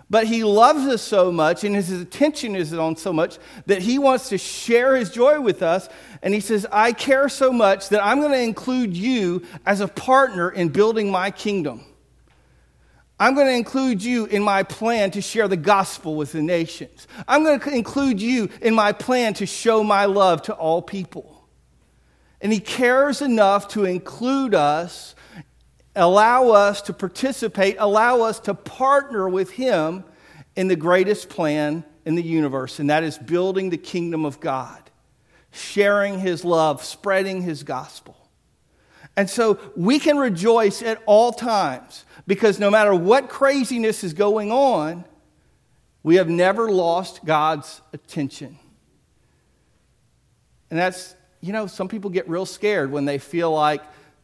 But 0.08 0.26
he 0.26 0.44
loves 0.44 0.86
us 0.86 1.02
so 1.02 1.30
much, 1.30 1.62
and 1.62 1.74
his 1.74 1.90
attention 1.92 2.56
is 2.56 2.72
on 2.72 2.96
so 2.96 3.12
much 3.12 3.36
that 3.66 3.82
he 3.82 3.98
wants 3.98 4.30
to 4.30 4.38
share 4.38 4.96
his 4.96 5.10
joy 5.10 5.42
with 5.42 5.62
us. 5.62 5.90
And 6.22 6.32
he 6.32 6.40
says, 6.40 6.66
I 6.72 6.92
care 6.92 7.28
so 7.28 7.52
much 7.52 7.90
that 7.90 8.02
I'm 8.02 8.20
going 8.20 8.32
to 8.32 8.40
include 8.40 8.96
you 8.96 9.42
as 9.66 9.82
a 9.82 9.88
partner 9.88 10.48
in 10.48 10.70
building 10.70 11.10
my 11.10 11.30
kingdom. 11.30 11.84
I'm 13.20 13.34
going 13.34 13.48
to 13.48 13.54
include 13.54 14.02
you 14.02 14.26
in 14.26 14.42
my 14.42 14.62
plan 14.62 15.10
to 15.12 15.20
share 15.20 15.48
the 15.48 15.56
gospel 15.56 16.14
with 16.14 16.32
the 16.32 16.42
nations. 16.42 17.08
I'm 17.26 17.42
going 17.42 17.58
to 17.58 17.74
include 17.74 18.22
you 18.22 18.48
in 18.62 18.74
my 18.74 18.92
plan 18.92 19.34
to 19.34 19.46
show 19.46 19.82
my 19.82 20.04
love 20.04 20.42
to 20.42 20.54
all 20.54 20.80
people. 20.82 21.48
And 22.40 22.52
He 22.52 22.60
cares 22.60 23.20
enough 23.20 23.68
to 23.68 23.84
include 23.84 24.54
us, 24.54 25.16
allow 25.96 26.50
us 26.50 26.80
to 26.82 26.92
participate, 26.92 27.76
allow 27.80 28.20
us 28.22 28.38
to 28.40 28.54
partner 28.54 29.28
with 29.28 29.50
Him 29.50 30.04
in 30.54 30.68
the 30.68 30.76
greatest 30.76 31.28
plan 31.28 31.84
in 32.04 32.14
the 32.14 32.22
universe, 32.22 32.78
and 32.78 32.90
that 32.90 33.02
is 33.02 33.18
building 33.18 33.70
the 33.70 33.76
kingdom 33.76 34.24
of 34.24 34.38
God, 34.38 34.90
sharing 35.50 36.20
His 36.20 36.44
love, 36.44 36.84
spreading 36.84 37.42
His 37.42 37.64
gospel. 37.64 38.27
And 39.18 39.28
so 39.28 39.58
we 39.74 39.98
can 39.98 40.16
rejoice 40.16 40.80
at 40.80 41.02
all 41.04 41.32
times 41.32 42.04
because 42.28 42.60
no 42.60 42.70
matter 42.70 42.94
what 42.94 43.28
craziness 43.28 44.04
is 44.04 44.14
going 44.14 44.52
on, 44.52 45.04
we 46.04 46.14
have 46.14 46.28
never 46.28 46.70
lost 46.70 47.24
God's 47.24 47.82
attention. 47.92 48.56
And 50.70 50.78
that's 50.78 51.16
you 51.40 51.52
know, 51.52 51.66
some 51.66 51.88
people 51.88 52.10
get 52.10 52.28
real 52.28 52.46
scared 52.46 52.92
when 52.92 53.06
they 53.06 53.18
feel 53.18 53.50
like 53.50 53.82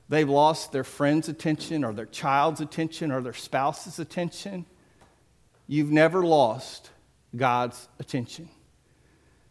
they've 0.08 0.28
lost 0.28 0.70
their 0.70 0.84
friend's 0.84 1.28
attention 1.28 1.82
or 1.82 1.92
their 1.92 2.06
child's 2.06 2.60
attention 2.60 3.10
or 3.10 3.20
their 3.20 3.32
spouse's 3.32 3.98
attention. 3.98 4.64
You've 5.66 5.90
never 5.90 6.24
lost 6.24 6.90
God's 7.34 7.88
attention. 7.98 8.48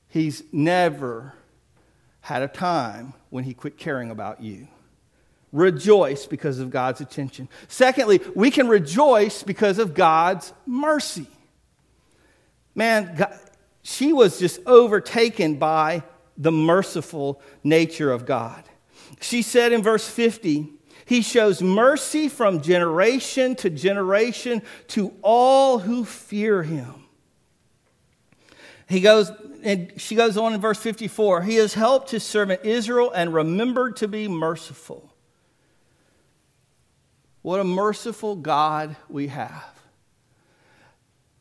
He's 0.08 0.42
never 0.54 1.34
had 2.22 2.44
a 2.44 2.48
time 2.48 3.14
when 3.30 3.44
he 3.44 3.54
quit 3.54 3.78
caring 3.78 4.10
about 4.10 4.42
you. 4.42 4.70
Rejoice 5.54 6.26
because 6.26 6.60
of 6.60 6.72
God's 6.72 7.00
attention. 7.00 7.48
Secondly, 7.68 8.20
we 8.36 8.50
can 8.50 8.68
rejoice 8.68 9.44
because 9.44 9.78
of 9.78 9.94
God's 9.94 10.52
mercy. 10.66 11.28
man, 12.74 13.16
God, 13.16 13.40
she 13.84 14.14
was 14.14 14.40
just 14.40 14.60
overtaken 14.66 15.56
by 15.58 16.02
the 16.36 16.52
merciful 16.52 17.40
nature 17.64 18.12
of 18.12 18.26
God. 18.26 18.64
She 19.22 19.44
said 19.44 19.72
in 19.72 19.84
verse 19.84 20.10
50, 20.10 20.70
He 21.06 21.22
shows 21.22 21.62
mercy 21.62 22.30
from 22.30 22.62
generation 22.62 23.56
to 23.58 23.70
generation 23.70 24.64
to 24.88 25.14
all 25.22 25.78
who 25.78 26.04
fear 26.04 26.64
Him. 26.64 26.96
He 28.90 29.02
goes, 29.02 29.32
and 29.62 29.94
she 29.98 30.16
goes 30.16 30.36
on 30.36 30.54
in 30.54 30.62
verse 30.62 30.80
54 30.80 31.44
He 31.44 31.56
has 31.58 31.76
helped 31.76 32.10
His 32.10 32.24
servant 32.24 32.62
Israel 32.64 33.12
and 33.12 33.36
remembered 33.36 33.98
to 33.98 34.08
be 34.08 34.28
merciful. 34.28 35.13
What 37.44 37.60
a 37.60 37.64
merciful 37.64 38.36
God 38.36 38.96
we 39.08 39.28
have. 39.28 39.64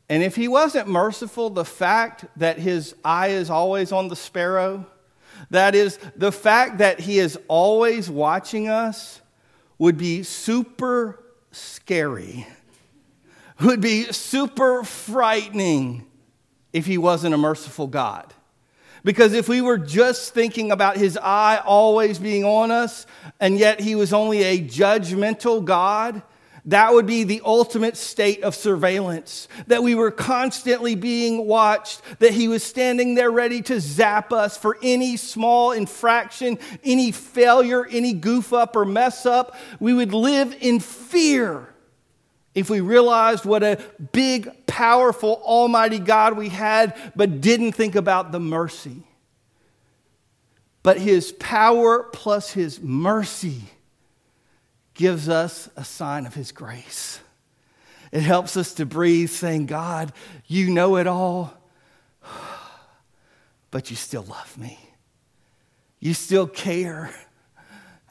And 0.09 0.21
if 0.21 0.35
he 0.35 0.47
wasn't 0.47 0.87
merciful, 0.87 1.49
the 1.49 1.65
fact 1.65 2.25
that 2.37 2.59
his 2.59 2.93
eye 3.03 3.29
is 3.29 3.49
always 3.49 3.91
on 3.91 4.09
the 4.09 4.15
sparrow, 4.15 4.85
that 5.49 5.73
is, 5.73 5.97
the 6.15 6.31
fact 6.31 6.77
that 6.79 6.99
he 6.99 7.17
is 7.19 7.39
always 7.47 8.09
watching 8.09 8.69
us, 8.69 9.21
would 9.79 9.97
be 9.97 10.23
super 10.23 11.23
scary, 11.51 12.45
would 13.61 13.81
be 13.81 14.03
super 14.11 14.83
frightening 14.83 16.05
if 16.73 16.85
he 16.85 16.97
wasn't 16.97 17.33
a 17.33 17.37
merciful 17.37 17.87
God. 17.87 18.33
Because 19.03 19.33
if 19.33 19.49
we 19.49 19.61
were 19.61 19.77
just 19.77 20.33
thinking 20.33 20.71
about 20.71 20.95
his 20.95 21.17
eye 21.17 21.61
always 21.63 22.19
being 22.19 22.45
on 22.45 22.71
us, 22.71 23.05
and 23.39 23.57
yet 23.57 23.81
he 23.81 23.95
was 23.95 24.13
only 24.13 24.43
a 24.43 24.59
judgmental 24.59 25.63
God, 25.63 26.21
that 26.65 26.93
would 26.93 27.05
be 27.05 27.25
the 27.25 27.41
ultimate 27.43 27.97
state 27.97 28.41
of 28.43 28.55
surveillance, 28.55 29.49
that 29.67 29.83
we 29.83 29.95
were 29.95 30.11
constantly 30.11 30.95
being 30.95 31.45
watched, 31.45 32.01
that 32.19 32.31
he 32.31 32.47
was 32.47 32.63
standing 32.63 33.15
there 33.15 33.31
ready 33.31 33.61
to 33.63 33.81
zap 33.81 34.31
us 34.31 34.55
for 34.55 34.77
any 34.81 35.17
small 35.17 35.73
infraction, 35.73 36.57
any 36.85 37.11
failure, 37.11 37.85
any 37.87 38.13
goof 38.13 38.53
up 38.53 38.77
or 38.77 38.85
mess 38.85 39.25
up. 39.25 39.57
We 39.81 39.93
would 39.93 40.13
live 40.13 40.55
in 40.61 40.79
fear 40.79 41.72
if 42.55 42.69
we 42.69 42.81
realized 42.81 43.45
what 43.45 43.63
a 43.63 43.79
big, 44.11 44.67
powerful, 44.67 45.41
almighty 45.43 45.99
God 45.99 46.37
we 46.37 46.49
had, 46.49 46.95
but 47.15 47.41
didn't 47.41 47.73
think 47.73 47.95
about 47.95 48.31
the 48.31 48.39
mercy. 48.39 49.03
But 50.83 50.99
his 50.99 51.31
power 51.31 52.03
plus 52.11 52.51
his 52.51 52.81
mercy 52.81 53.63
gives 54.93 55.29
us 55.29 55.69
a 55.75 55.83
sign 55.83 56.25
of 56.25 56.33
His 56.33 56.51
grace. 56.51 57.19
It 58.11 58.21
helps 58.21 58.57
us 58.57 58.73
to 58.75 58.85
breathe, 58.85 59.29
saying, 59.29 59.65
God, 59.65 60.13
you 60.45 60.69
know 60.69 60.97
it 60.97 61.07
all, 61.07 61.53
but 63.71 63.89
you 63.89 63.95
still 63.95 64.23
love 64.23 64.57
me. 64.57 64.77
You 65.99 66.13
still 66.13 66.47
care. 66.47 67.13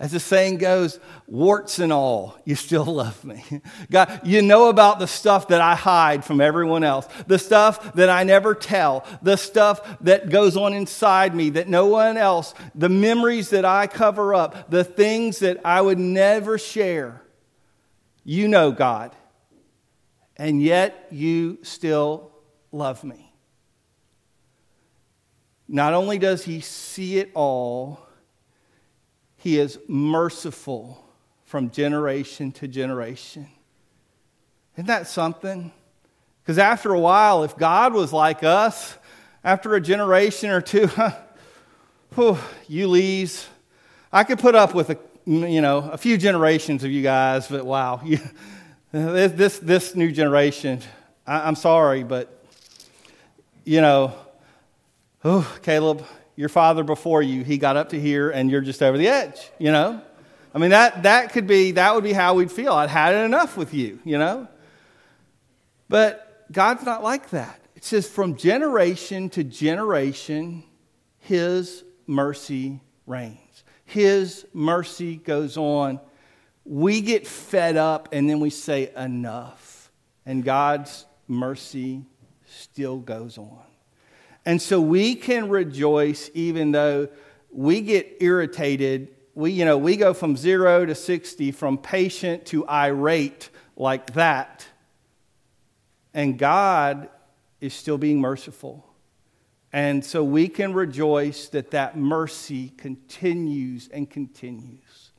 As 0.03 0.11
the 0.11 0.19
saying 0.19 0.57
goes, 0.57 0.99
warts 1.29 1.79
and 1.79 1.93
all, 1.93 2.37
you 2.45 2.57
still 2.57 2.85
love 2.93 3.25
me. 3.25 3.45
God, 3.89 4.23
you 4.25 4.43
know 4.43 4.69
about 4.69 4.99
the 4.99 5.07
stuff 5.07 5.47
that 5.47 5.61
I 5.61 5.77
hide 5.77 6.25
from 6.25 6.41
everyone 6.41 6.83
else, 6.83 7.07
the 7.29 7.39
stuff 7.39 7.95
that 7.95 8.11
I 8.11 8.25
never 8.25 8.53
tell, 8.53 9.07
the 9.23 9.37
stuff 9.37 10.01
that 10.01 10.29
goes 10.29 10.57
on 10.57 10.73
inside 10.75 11.37
me 11.37 11.51
that 11.51 11.69
no 11.69 11.87
one 11.87 12.17
else, 12.17 12.53
the 12.75 12.89
memories 12.89 13.51
that 13.51 13.65
I 13.65 13.87
cover 13.87 14.35
up, 14.35 14.73
the 14.73 14.83
things 14.83 15.39
that 15.39 15.61
I 15.65 15.81
would 15.81 16.01
never 16.01 16.59
share. 16.59 17.23
You 18.25 18.49
know, 18.49 18.73
God. 18.73 19.15
And 20.37 20.61
yet 20.61 21.07
you 21.13 21.59
still 21.63 22.33
love 22.73 23.05
me. 23.05 23.33
Not 25.69 25.95
only 25.95 26.19
does 26.19 26.43
he 26.43 26.61
see 26.61 27.19
it 27.19 27.31
all, 27.35 28.01
he 29.43 29.59
is 29.59 29.77
merciful 29.89 31.05
from 31.43 31.69
generation 31.71 32.53
to 32.53 32.69
generation. 32.69 33.49
Isn't 34.77 34.87
that 34.87 35.09
something? 35.09 35.73
Because 36.41 36.59
after 36.59 36.93
a 36.93 37.01
while, 37.01 37.43
if 37.43 37.57
God 37.57 37.93
was 37.93 38.13
like 38.13 38.45
us, 38.45 38.97
after 39.43 39.75
a 39.75 39.81
generation 39.81 40.51
or 40.51 40.61
two, 40.61 40.89
whew, 42.15 42.39
you 42.69 42.87
leaves. 42.87 43.49
I 44.13 44.23
could 44.23 44.39
put 44.39 44.55
up 44.55 44.75
with 44.75 44.91
a, 44.91 44.99
you 45.27 45.61
know, 45.61 45.91
a 45.91 45.99
few 45.99 46.17
generations 46.17 46.85
of 46.85 46.93
you 46.93 47.03
guys, 47.03 47.49
but 47.49 47.67
wow, 47.67 48.01
you, 48.05 48.21
this, 48.93 49.59
this, 49.59 49.97
new 49.97 50.13
generation, 50.13 50.81
I, 51.27 51.49
I'm 51.49 51.57
sorry, 51.57 52.05
but, 52.05 52.45
you 53.65 53.81
know, 53.81 54.15
oh, 55.25 55.53
Caleb, 55.63 56.07
your 56.37 56.49
father 56.49 56.83
before 56.83 57.23
you, 57.23 57.45
he 57.45 57.59
got 57.59 57.77
up 57.77 57.91
to 57.91 58.01
here 58.01 58.31
and 58.31 58.51
you're 58.51 58.61
just 58.61 58.83
over 58.83 58.97
the 58.97 59.09
edge, 59.09 59.51
you 59.59 59.71
know? 59.71 60.01
I 60.55 60.59
mean, 60.59 60.71
that, 60.71 61.05
that 61.05 61.33
could 61.33 61.47
be, 61.47 61.73
that 61.73 61.95
would 61.95 62.05
be 62.05 62.13
how 62.13 62.35
we'd 62.35 62.53
feel. 62.53 62.73
I'd 62.73 62.91
had 62.91 63.15
it 63.15 63.25
enough 63.25 63.57
with 63.57 63.73
you, 63.73 63.99
you 64.05 64.19
know? 64.19 64.49
But 65.89 66.47
God's 66.51 66.85
not 66.85 67.03
like 67.03 67.31
that. 67.31 67.61
It 67.75 67.85
says, 67.85 68.09
from 68.09 68.37
generation 68.37 69.29
to 69.31 69.45
generation, 69.45 70.65
his 71.19 71.85
mercy 72.07 72.81
reigns. 73.07 73.65
His 73.85 74.47
mercy 74.53 75.17
goes 75.17 75.57
on. 75.57 76.01
We 76.65 77.01
get 77.01 77.27
fed 77.27 77.77
up 77.77 78.11
and 78.13 78.29
then 78.29 78.41
we 78.41 78.51
say, 78.51 78.93
enough. 78.97 79.91
And 80.25 80.45
God's 80.45 81.07
mercy 81.27 82.05
still 82.47 82.99
goes 82.99 83.39
on. 83.39 83.65
And 84.45 84.61
so 84.61 84.81
we 84.81 85.15
can 85.15 85.49
rejoice 85.49 86.31
even 86.35 86.73
though 86.73 87.09
we 87.51 87.81
get 87.81 88.17
irritated. 88.21 89.09
We, 89.35 89.53
you 89.53 89.65
know, 89.65 89.79
we 89.79 89.97
go 89.97 90.15
from 90.15 90.37
zero 90.37 90.85
to 90.85 90.95
60, 90.95 91.53
from 91.53 91.79
patient 91.79 92.47
to 92.47 92.67
irate 92.69 93.51
like 93.77 94.15
that. 94.15 94.67
And 96.13 96.39
God 96.39 97.09
is 97.61 97.73
still 97.73 97.99
being 97.99 98.21
merciful. 98.21 98.87
And 99.73 100.05
so 100.05 100.23
we 100.23 100.49
can 100.49 100.75
rejoice 100.75 101.49
that 101.49 101.71
that 101.71 101.97
mercy 101.97 102.71
continues 102.77 103.89
and 103.89 104.11
continues. 104.11 105.13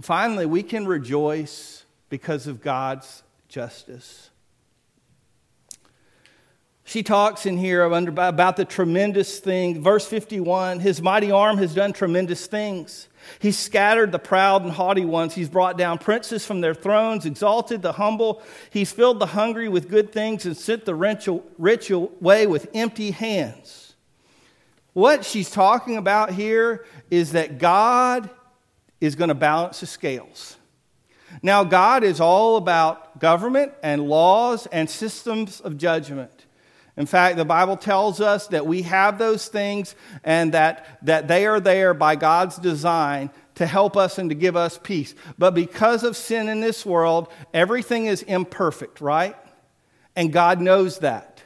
Finally, 0.00 0.46
we 0.46 0.64
can 0.64 0.86
rejoice 0.86 1.84
because 2.08 2.48
of 2.48 2.60
God's 2.60 3.22
justice. 3.48 4.31
She 6.92 7.02
talks 7.02 7.46
in 7.46 7.56
here 7.56 7.84
about 7.84 8.56
the 8.56 8.66
tremendous 8.66 9.38
thing. 9.38 9.82
Verse 9.82 10.06
51 10.06 10.80
His 10.80 11.00
mighty 11.00 11.30
arm 11.30 11.56
has 11.56 11.74
done 11.74 11.94
tremendous 11.94 12.46
things. 12.46 13.08
He's 13.38 13.58
scattered 13.58 14.12
the 14.12 14.18
proud 14.18 14.60
and 14.60 14.70
haughty 14.70 15.06
ones. 15.06 15.34
He's 15.34 15.48
brought 15.48 15.78
down 15.78 15.96
princes 15.96 16.44
from 16.44 16.60
their 16.60 16.74
thrones, 16.74 17.24
exalted 17.24 17.80
the 17.80 17.92
humble. 17.92 18.42
He's 18.68 18.92
filled 18.92 19.20
the 19.20 19.26
hungry 19.26 19.70
with 19.70 19.88
good 19.88 20.12
things 20.12 20.44
and 20.44 20.54
sent 20.54 20.84
the 20.84 20.94
rich 20.94 21.88
away 21.88 22.46
with 22.46 22.68
empty 22.74 23.12
hands. 23.12 23.94
What 24.92 25.24
she's 25.24 25.50
talking 25.50 25.96
about 25.96 26.32
here 26.32 26.84
is 27.10 27.32
that 27.32 27.56
God 27.56 28.28
is 29.00 29.14
going 29.14 29.28
to 29.28 29.34
balance 29.34 29.80
the 29.80 29.86
scales. 29.86 30.58
Now, 31.42 31.64
God 31.64 32.04
is 32.04 32.20
all 32.20 32.58
about 32.58 33.18
government 33.18 33.72
and 33.82 34.10
laws 34.10 34.66
and 34.66 34.90
systems 34.90 35.58
of 35.62 35.78
judgment. 35.78 36.41
In 36.96 37.06
fact, 37.06 37.36
the 37.36 37.44
Bible 37.44 37.76
tells 37.76 38.20
us 38.20 38.48
that 38.48 38.66
we 38.66 38.82
have 38.82 39.18
those 39.18 39.48
things 39.48 39.94
and 40.24 40.52
that, 40.52 40.98
that 41.02 41.26
they 41.26 41.46
are 41.46 41.60
there 41.60 41.94
by 41.94 42.16
God's 42.16 42.56
design 42.56 43.30
to 43.54 43.66
help 43.66 43.96
us 43.96 44.18
and 44.18 44.28
to 44.30 44.34
give 44.34 44.56
us 44.56 44.78
peace. 44.82 45.14
But 45.38 45.54
because 45.54 46.04
of 46.04 46.16
sin 46.16 46.48
in 46.48 46.60
this 46.60 46.84
world, 46.84 47.28
everything 47.54 48.06
is 48.06 48.22
imperfect, 48.22 49.00
right? 49.00 49.36
And 50.16 50.32
God 50.32 50.60
knows 50.60 50.98
that. 50.98 51.42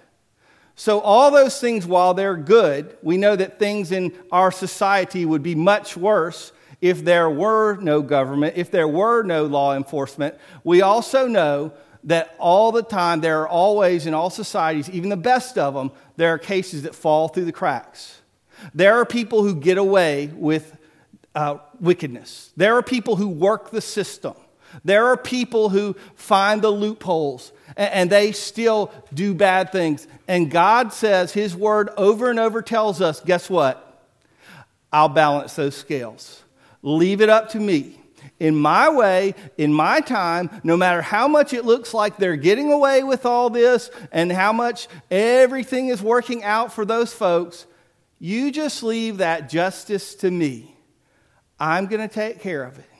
So, 0.78 1.00
all 1.00 1.30
those 1.30 1.58
things, 1.58 1.86
while 1.86 2.12
they're 2.12 2.36
good, 2.36 2.98
we 3.02 3.16
know 3.16 3.34
that 3.34 3.58
things 3.58 3.92
in 3.92 4.12
our 4.30 4.50
society 4.50 5.24
would 5.24 5.42
be 5.42 5.54
much 5.54 5.96
worse 5.96 6.52
if 6.82 7.02
there 7.02 7.30
were 7.30 7.76
no 7.76 8.02
government, 8.02 8.56
if 8.56 8.70
there 8.70 8.88
were 8.88 9.22
no 9.22 9.46
law 9.46 9.74
enforcement. 9.74 10.34
We 10.64 10.82
also 10.82 11.26
know 11.26 11.72
that 12.06 12.34
all 12.38 12.72
the 12.72 12.82
time, 12.82 13.20
there 13.20 13.42
are 13.42 13.48
always 13.48 14.06
in 14.06 14.14
all 14.14 14.30
societies, 14.30 14.88
even 14.90 15.10
the 15.10 15.16
best 15.16 15.58
of 15.58 15.74
them, 15.74 15.90
there 16.16 16.32
are 16.32 16.38
cases 16.38 16.82
that 16.84 16.94
fall 16.94 17.28
through 17.28 17.44
the 17.44 17.52
cracks. 17.52 18.20
There 18.74 18.94
are 18.94 19.04
people 19.04 19.42
who 19.42 19.54
get 19.54 19.76
away 19.76 20.30
with 20.34 20.76
uh, 21.34 21.58
wickedness. 21.80 22.52
There 22.56 22.76
are 22.76 22.82
people 22.82 23.16
who 23.16 23.28
work 23.28 23.70
the 23.70 23.80
system. 23.80 24.34
There 24.84 25.06
are 25.06 25.16
people 25.16 25.68
who 25.68 25.94
find 26.14 26.62
the 26.62 26.70
loopholes 26.70 27.52
and, 27.76 27.92
and 27.92 28.10
they 28.10 28.32
still 28.32 28.92
do 29.12 29.34
bad 29.34 29.72
things. 29.72 30.06
And 30.26 30.50
God 30.50 30.92
says, 30.92 31.32
His 31.32 31.54
word 31.54 31.90
over 31.96 32.30
and 32.30 32.38
over 32.38 32.62
tells 32.62 33.00
us 33.00 33.20
guess 33.20 33.50
what? 33.50 33.82
I'll 34.92 35.08
balance 35.08 35.54
those 35.54 35.76
scales. 35.76 36.42
Leave 36.82 37.20
it 37.20 37.28
up 37.28 37.50
to 37.50 37.60
me. 37.60 38.00
In 38.38 38.54
my 38.54 38.88
way, 38.90 39.34
in 39.56 39.72
my 39.72 40.00
time, 40.00 40.50
no 40.62 40.76
matter 40.76 41.00
how 41.02 41.26
much 41.26 41.52
it 41.52 41.64
looks 41.64 41.94
like 41.94 42.16
they're 42.16 42.36
getting 42.36 42.72
away 42.72 43.02
with 43.02 43.24
all 43.24 43.50
this 43.50 43.90
and 44.12 44.30
how 44.30 44.52
much 44.52 44.88
everything 45.10 45.88
is 45.88 46.02
working 46.02 46.44
out 46.44 46.72
for 46.72 46.84
those 46.84 47.12
folks, 47.12 47.66
you 48.18 48.50
just 48.50 48.82
leave 48.82 49.18
that 49.18 49.48
justice 49.48 50.14
to 50.16 50.30
me. 50.30 50.76
I'm 51.58 51.86
going 51.86 52.06
to 52.06 52.12
take 52.12 52.40
care 52.40 52.62
of 52.62 52.78
it. 52.78 52.90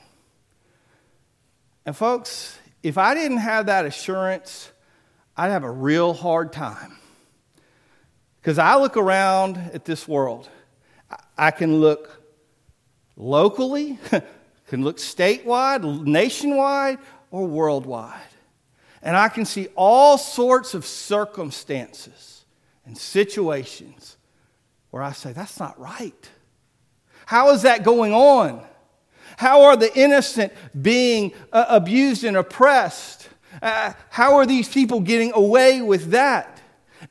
And, 1.85 1.97
folks, 1.97 2.59
if 2.83 2.99
I 2.99 3.15
didn't 3.15 3.39
have 3.39 3.67
that 3.67 3.87
assurance, 3.87 4.71
I'd 5.37 5.51
have 5.51 5.65
a 5.65 5.71
real 5.71 6.15
hard 6.15 6.53
time. 6.53 6.97
Because 8.41 8.59
I 8.59 8.77
look 8.77 8.97
around 8.97 9.57
at 9.75 9.85
this 9.85 10.09
world, 10.09 10.49
I 11.37 11.51
can 11.51 11.81
look 11.81 12.23
locally, 13.17 13.99
can 14.69 14.83
look 14.83 14.99
statewide, 14.99 16.05
nationwide, 16.05 16.99
or 17.31 17.47
worldwide. 17.47 18.21
And 19.03 19.17
I 19.17 19.29
can 19.29 19.45
see 19.45 19.69
all 19.77 20.19
sorts 20.19 20.75
of 20.75 20.85
circumstances 20.85 22.45
and 22.85 22.97
situations 22.97 24.17
where 24.91 25.03
I 25.03 25.13
say, 25.13 25.33
that's 25.33 25.61
not 25.61 25.79
right. 25.79 26.31
How 27.27 27.51
is 27.51 27.63
that 27.63 27.85
going 27.85 28.13
on? 28.13 28.65
How 29.37 29.65
are 29.65 29.77
the 29.77 29.95
innocent 29.97 30.53
being 30.81 31.33
uh, 31.53 31.67
abused 31.69 32.25
and 32.25 32.37
oppressed? 32.37 33.29
Uh, 33.61 33.93
how 34.11 34.37
are 34.37 34.47
these 34.47 34.69
people 34.69 35.01
getting 35.01 35.33
away 35.35 35.83
with 35.83 36.11
that? 36.13 36.61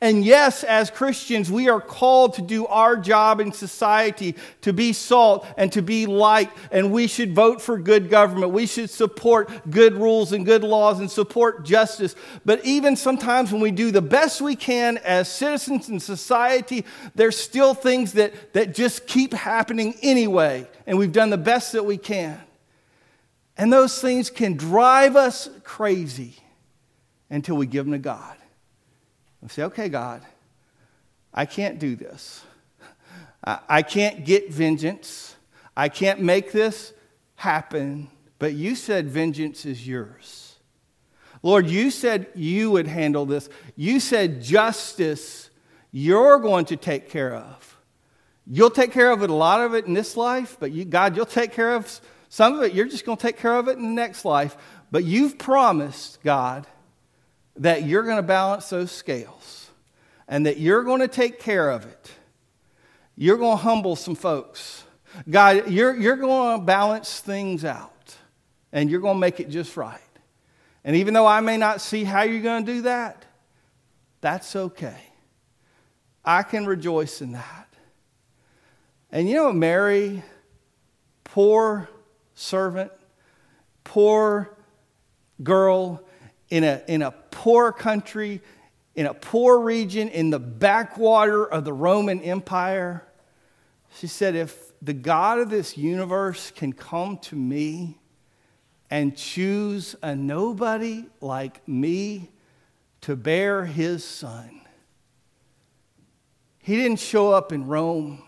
And 0.01 0.25
yes, 0.25 0.63
as 0.63 0.89
Christians, 0.89 1.51
we 1.51 1.69
are 1.69 1.79
called 1.79 2.33
to 2.35 2.41
do 2.41 2.65
our 2.67 2.97
job 2.97 3.39
in 3.39 3.51
society, 3.51 4.35
to 4.61 4.73
be 4.73 4.93
salt 4.93 5.45
and 5.57 5.71
to 5.73 5.81
be 5.81 6.05
light, 6.05 6.51
and 6.71 6.91
we 6.91 7.07
should 7.07 7.33
vote 7.33 7.61
for 7.61 7.77
good 7.77 8.09
government. 8.09 8.51
We 8.51 8.65
should 8.65 8.89
support 8.89 9.49
good 9.69 9.93
rules 9.93 10.33
and 10.33 10.45
good 10.45 10.63
laws 10.63 10.99
and 10.99 11.09
support 11.09 11.65
justice. 11.65 12.15
But 12.43 12.65
even 12.65 12.95
sometimes 12.95 13.51
when 13.51 13.61
we 13.61 13.71
do 13.71 13.91
the 13.91 14.01
best 14.01 14.41
we 14.41 14.55
can 14.55 14.97
as 14.97 15.29
citizens 15.29 15.87
in 15.87 15.99
society, 15.99 16.85
there's 17.13 17.37
still 17.37 17.73
things 17.73 18.13
that, 18.13 18.53
that 18.53 18.73
just 18.73 19.07
keep 19.07 19.33
happening 19.33 19.95
anyway, 20.01 20.67
and 20.87 20.97
we've 20.97 21.13
done 21.13 21.29
the 21.29 21.37
best 21.37 21.71
that 21.73 21.85
we 21.85 21.97
can. 21.97 22.41
And 23.57 23.71
those 23.71 24.01
things 24.01 24.29
can 24.29 24.57
drive 24.57 25.15
us 25.15 25.47
crazy 25.63 26.35
until 27.29 27.55
we 27.55 27.65
give 27.65 27.85
them 27.85 27.93
to 27.93 27.99
God 27.99 28.35
and 29.45 29.51
say, 29.51 29.61
okay, 29.61 29.89
God, 29.89 30.23
I 31.31 31.45
can't 31.45 31.77
do 31.77 31.95
this. 31.95 32.43
I 33.43 33.83
can't 33.83 34.25
get 34.25 34.51
vengeance. 34.51 35.35
I 35.77 35.87
can't 35.87 36.19
make 36.19 36.51
this 36.51 36.93
happen. 37.35 38.09
But 38.39 38.53
you 38.53 38.73
said 38.73 39.07
vengeance 39.07 39.63
is 39.63 39.87
yours. 39.87 40.55
Lord, 41.43 41.67
you 41.67 41.91
said 41.91 42.25
you 42.33 42.71
would 42.71 42.87
handle 42.87 43.27
this. 43.27 43.47
You 43.75 43.99
said 43.99 44.41
justice 44.41 45.51
you're 45.91 46.39
going 46.39 46.65
to 46.65 46.75
take 46.75 47.11
care 47.11 47.35
of. 47.35 47.77
You'll 48.47 48.71
take 48.71 48.91
care 48.91 49.11
of 49.11 49.21
it, 49.21 49.29
a 49.29 49.35
lot 49.35 49.61
of 49.61 49.75
it 49.75 49.85
in 49.85 49.93
this 49.93 50.17
life, 50.17 50.57
but 50.59 50.71
you, 50.71 50.85
God, 50.85 51.15
you'll 51.15 51.27
take 51.27 51.51
care 51.51 51.75
of 51.75 52.01
some 52.29 52.55
of 52.55 52.63
it. 52.63 52.73
You're 52.73 52.87
just 52.87 53.05
going 53.05 53.19
to 53.19 53.21
take 53.21 53.37
care 53.37 53.55
of 53.55 53.67
it 53.67 53.77
in 53.77 53.83
the 53.83 53.89
next 53.89 54.25
life. 54.25 54.57
But 54.89 55.03
you've 55.03 55.37
promised, 55.37 56.23
God, 56.23 56.65
that 57.57 57.83
you're 57.83 58.03
going 58.03 58.17
to 58.17 58.23
balance 58.23 58.69
those 58.69 58.91
scales 58.91 59.69
and 60.27 60.45
that 60.45 60.59
you're 60.59 60.83
going 60.83 61.01
to 61.01 61.07
take 61.07 61.39
care 61.39 61.69
of 61.69 61.85
it. 61.85 62.11
You're 63.15 63.37
going 63.37 63.57
to 63.57 63.63
humble 63.63 63.95
some 63.95 64.15
folks. 64.15 64.83
God, 65.29 65.69
you're, 65.69 65.95
you're 65.95 66.17
going 66.17 66.59
to 66.59 66.65
balance 66.65 67.19
things 67.19 67.63
out 67.63 68.15
and 68.71 68.89
you're 68.89 68.99
going 68.99 69.15
to 69.15 69.19
make 69.19 69.39
it 69.39 69.49
just 69.49 69.77
right. 69.77 70.01
And 70.83 70.97
even 70.97 71.13
though 71.13 71.25
I 71.25 71.39
may 71.39 71.57
not 71.57 71.81
see 71.81 72.03
how 72.03 72.23
you're 72.23 72.41
going 72.41 72.65
to 72.65 72.73
do 72.73 72.81
that, 72.83 73.25
that's 74.21 74.55
okay. 74.55 74.97
I 76.23 76.43
can 76.43 76.65
rejoice 76.65 77.21
in 77.21 77.33
that. 77.33 77.67
And 79.11 79.29
you 79.29 79.35
know, 79.35 79.53
Mary, 79.53 80.23
poor 81.23 81.89
servant, 82.33 82.91
poor 83.83 84.57
girl 85.41 86.03
in 86.49 86.63
a, 86.63 86.81
in 86.87 87.01
a 87.01 87.11
poor 87.11 87.71
country, 87.71 88.41
in 88.95 89.05
a 89.05 89.13
poor 89.13 89.59
region, 89.59 90.09
in 90.09 90.29
the 90.29 90.39
backwater 90.39 91.45
of 91.45 91.65
the 91.65 91.73
Roman 91.73 92.21
Empire. 92.21 93.03
She 93.97 94.07
said, 94.07 94.35
If 94.35 94.73
the 94.81 94.93
God 94.93 95.39
of 95.39 95.49
this 95.49 95.77
universe 95.77 96.51
can 96.51 96.73
come 96.73 97.17
to 97.19 97.35
me 97.35 97.97
and 98.89 99.15
choose 99.15 99.95
a 100.01 100.15
nobody 100.15 101.05
like 101.21 101.67
me 101.67 102.29
to 103.01 103.15
bear 103.15 103.65
his 103.65 104.03
son, 104.03 104.61
he 106.59 106.75
didn't 106.75 106.99
show 106.99 107.31
up 107.31 107.51
in 107.51 107.67
Rome 107.67 108.23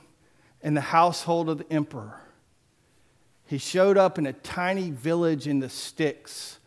in 0.62 0.73
the 0.73 0.82
household 0.82 1.49
of 1.49 1.60
the 1.60 1.73
emperor. 1.73 2.21
He 3.45 3.58
showed 3.58 3.97
up 3.97 4.17
in 4.17 4.27
a 4.27 4.34
tiny 4.34 4.91
village 4.91 5.47
in 5.47 5.60
the 5.60 5.69
sticks 5.69 6.60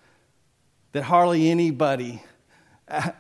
that 0.93 1.03
hardly 1.03 1.51
anybody 1.51 2.23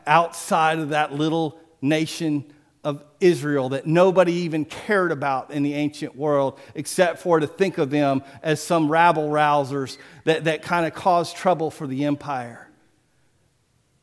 outside 0.07 0.79
of 0.79 0.91
that 0.91 1.13
little 1.13 1.59
nation 1.81 2.45
of 2.83 3.05
Israel 3.21 3.71
that 3.71 3.87
nobody 3.87 4.33
even 4.33 4.65
cared 4.65 5.13
about 5.13 5.51
in 5.51 5.63
the 5.63 5.75
ancient 5.75 6.17
world, 6.17 6.59
except 6.75 7.19
for 7.19 7.39
to 7.39 7.47
think 7.47 7.79
of 7.79 7.91
them 7.91 8.23
as 8.43 8.63
some 8.63 8.91
rabble 8.91 9.29
rousers 9.29 9.99
that, 10.25 10.45
that 10.45 10.63
kind 10.63 10.87
of 10.87 10.95
caused 10.95 11.37
trouble 11.37 11.71
for 11.71 11.87
the 11.87 12.05
empire. 12.05 12.69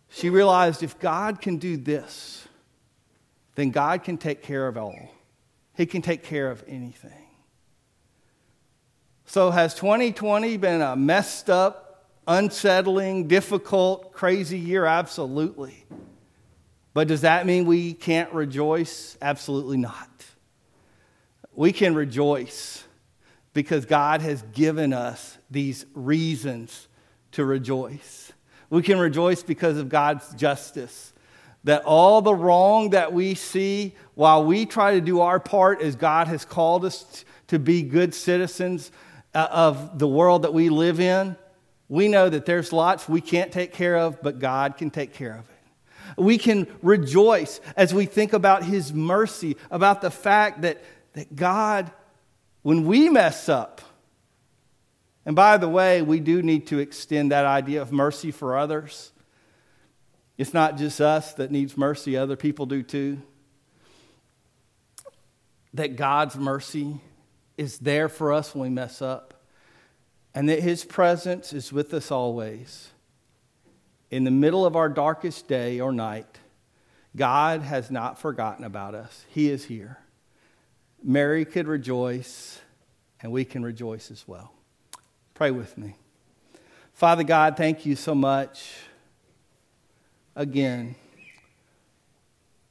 She 0.10 0.30
realized 0.30 0.84
if 0.84 1.00
God 1.00 1.42
can 1.42 1.58
do 1.58 1.76
this, 1.76 2.48
then 3.56 3.72
God 3.72 4.04
can 4.04 4.18
take 4.18 4.44
care 4.44 4.68
of 4.68 4.78
all. 4.78 5.12
He 5.76 5.86
can 5.86 6.02
take 6.02 6.24
care 6.24 6.50
of 6.50 6.64
anything. 6.68 7.12
So, 9.26 9.52
has 9.52 9.74
2020 9.74 10.56
been 10.58 10.82
a 10.82 10.96
messed 10.96 11.50
up, 11.50 11.87
unsettling, 12.28 13.28
difficult, 13.28 14.12
crazy 14.14 14.60
year? 14.60 14.86
Absolutely. 14.86 15.86
But 16.94 17.08
does 17.08 17.22
that 17.22 17.46
mean 17.46 17.66
we 17.66 17.94
can't 17.94 18.32
rejoice? 18.34 19.18
Absolutely 19.22 19.78
not. 19.78 20.10
We 21.54 21.72
can 21.72 21.96
rejoice 21.96 22.84
because 23.54 23.86
God 23.86 24.22
has 24.22 24.42
given 24.54 24.94
us 24.94 25.38
these 25.50 25.86
reasons 25.94 26.88
to 27.32 27.46
rejoice. 27.46 28.32
We 28.70 28.82
can 28.82 29.00
rejoice 29.00 29.44
because 29.44 29.78
of 29.78 29.90
God's 29.90 30.34
justice. 30.36 31.14
That 31.64 31.84
all 31.84 32.22
the 32.22 32.36
wrong 32.36 32.92
that 32.92 33.14
we 33.14 33.36
see, 33.36 33.96
while 34.16 34.44
we 34.46 34.66
try 34.66 34.94
to 34.96 35.02
do 35.02 35.22
our 35.22 35.40
part 35.40 35.82
as 35.82 35.96
God 35.96 36.28
has 36.28 36.46
called 36.46 36.86
us 36.86 37.26
to 37.48 37.60
be 37.60 37.82
good 37.82 38.14
citizens 38.14 38.92
uh, 39.34 39.48
of 39.52 40.00
the 40.00 40.08
world 40.08 40.44
that 40.44 40.54
we 40.54 40.70
live 40.70 41.00
in, 41.00 41.36
we 41.90 42.08
know 42.08 42.30
that 42.30 42.46
there's 42.46 42.74
lots 42.74 43.08
we 43.08 43.22
can't 43.22 43.52
take 43.52 43.74
care 43.74 43.98
of, 43.98 44.22
but 44.22 44.40
God 44.40 44.78
can 44.78 44.90
take 44.90 45.14
care 45.14 45.34
of 45.34 45.50
it. 45.50 46.22
We 46.22 46.38
can 46.38 46.68
rejoice 46.82 47.62
as 47.76 47.94
we 47.94 48.06
think 48.06 48.34
about 48.34 48.64
His 48.64 48.94
mercy, 48.94 49.58
about 49.72 50.02
the 50.02 50.12
fact 50.12 50.62
that, 50.62 50.84
that 51.14 51.36
God, 51.36 51.92
when 52.62 52.86
we 52.86 53.10
mess 53.10 53.50
up, 53.50 53.82
and 55.26 55.36
by 55.36 55.58
the 55.58 55.68
way, 55.68 56.02
we 56.02 56.20
do 56.20 56.42
need 56.42 56.68
to 56.68 56.80
extend 56.80 57.32
that 57.32 57.46
idea 57.46 57.82
of 57.82 57.92
mercy 57.92 58.32
for 58.32 58.58
others. 58.58 59.12
It's 60.38 60.54
not 60.54 60.78
just 60.78 61.02
us 61.02 61.34
that 61.34 61.52
needs 61.52 61.76
mercy, 61.76 62.16
other 62.16 62.38
people 62.38 62.66
do 62.66 62.84
too. 62.84 63.22
That 65.74 65.98
God's 65.98 66.38
mercy 66.38 67.02
is 67.58 67.80
there 67.80 68.08
for 68.08 68.32
us 68.32 68.56
when 68.56 68.70
we 68.70 68.74
mess 68.74 69.02
up 69.02 69.37
and 70.38 70.48
that 70.50 70.62
His 70.62 70.86
presence 70.86 71.52
is 71.52 71.74
with 71.74 71.92
us 71.96 72.12
always. 72.12 72.92
In 74.12 74.24
the 74.24 74.30
middle 74.30 74.68
of 74.68 74.76
our 74.76 74.88
darkest 74.88 75.48
day 75.48 75.80
or 75.80 75.92
night, 75.92 76.28
God 77.16 77.64
has 77.64 77.90
not 77.90 78.20
forgotten 78.20 78.64
about 78.64 78.94
us. 78.94 79.26
He 79.30 79.50
is 79.50 79.66
here. 79.66 79.98
Mary 81.02 81.44
could 81.44 81.68
rejoice, 81.68 82.60
and 83.20 83.32
we 83.32 83.46
can 83.46 83.64
rejoice 83.64 84.12
as 84.12 84.28
well. 84.28 84.54
Pray 85.34 85.50
with 85.50 85.76
me. 85.76 85.96
Father 86.94 87.24
God, 87.24 87.58
thank 87.58 87.88
you 87.88 87.96
so 87.96 88.14
much 88.14 88.76
again. 90.36 90.94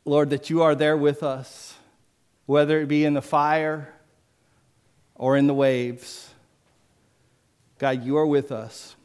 Lord, 0.04 0.30
that 0.30 0.50
you 0.50 0.62
are 0.62 0.76
there 0.76 0.96
with 0.96 1.24
us, 1.24 1.74
whether 2.46 2.80
it 2.80 2.86
be 2.86 3.04
in 3.04 3.14
the 3.14 3.22
fire 3.22 3.92
or 5.16 5.36
in 5.36 5.48
the 5.48 5.54
waves. 5.54 6.30
God, 7.78 8.04
you 8.04 8.16
are 8.16 8.26
with 8.26 8.52
us. 8.52 8.96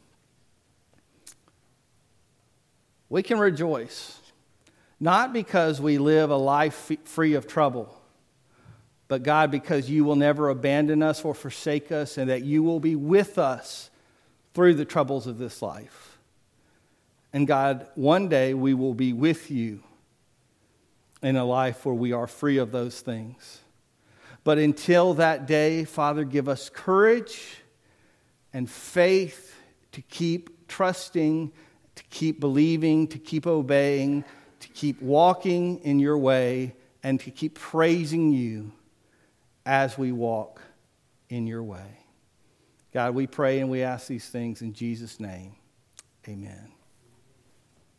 We 3.10 3.24
can 3.24 3.40
rejoice, 3.40 4.20
not 5.00 5.34
because 5.34 5.82
we 5.82 5.98
live 5.98 6.32
a 6.32 6.38
life 6.38 6.92
free 7.04 7.34
of 7.34 7.46
trouble, 7.46 7.94
but 9.10 9.24
God, 9.24 9.52
because 9.52 9.90
you 9.90 10.06
will 10.06 10.16
never 10.16 10.48
abandon 10.48 11.04
us 11.04 11.26
or 11.26 11.34
forsake 11.34 11.92
us, 11.92 12.18
and 12.18 12.30
that 12.30 12.44
you 12.44 12.64
will 12.64 12.80
be 12.80 12.96
with 12.96 13.38
us 13.38 13.90
through 14.54 14.76
the 14.76 14.86
troubles 14.86 15.28
of 15.28 15.38
this 15.38 15.62
life. 15.62 16.18
And 17.34 17.46
God, 17.46 17.88
one 17.96 18.30
day 18.30 18.54
we 18.54 18.74
will 18.74 18.94
be 18.94 19.12
with 19.12 19.52
you 19.52 19.84
in 21.22 21.36
a 21.36 21.46
life 21.46 21.86
where 21.86 21.96
we 21.96 22.14
are 22.14 22.28
free 22.28 22.58
of 22.58 22.72
those 22.72 23.02
things. 23.02 23.60
But 24.44 24.58
until 24.58 25.14
that 25.16 25.46
day, 25.46 25.84
Father, 25.84 26.24
give 26.24 26.48
us 26.48 26.70
courage 26.70 27.61
and 28.54 28.70
faith 28.70 29.56
to 29.92 30.02
keep 30.02 30.68
trusting, 30.68 31.52
to 31.96 32.04
keep 32.06 32.40
believing, 32.40 33.08
to 33.08 33.20
keep 33.20 33.48
obeying, 33.48 34.24
to 34.60 34.68
keep 34.70 35.02
walking 35.02 35.80
in 35.80 36.00
your 36.00 36.18
way, 36.18 36.76
and 37.04 37.20
to 37.20 37.32
keep 37.32 37.56
praising 37.56 38.32
you 38.32 38.72
as 39.66 39.98
we 39.98 40.12
walk 40.12 40.62
in 41.30 41.48
your 41.48 41.64
way. 41.64 42.00
God, 42.94 43.16
we 43.16 43.26
pray 43.26 43.60
and 43.60 43.70
we 43.70 43.84
ask 43.84 44.08
these 44.08 44.28
things 44.28 44.62
in 44.62 44.74
Jesus' 44.74 45.20
name. 45.20 45.56
Amen. 46.28 46.72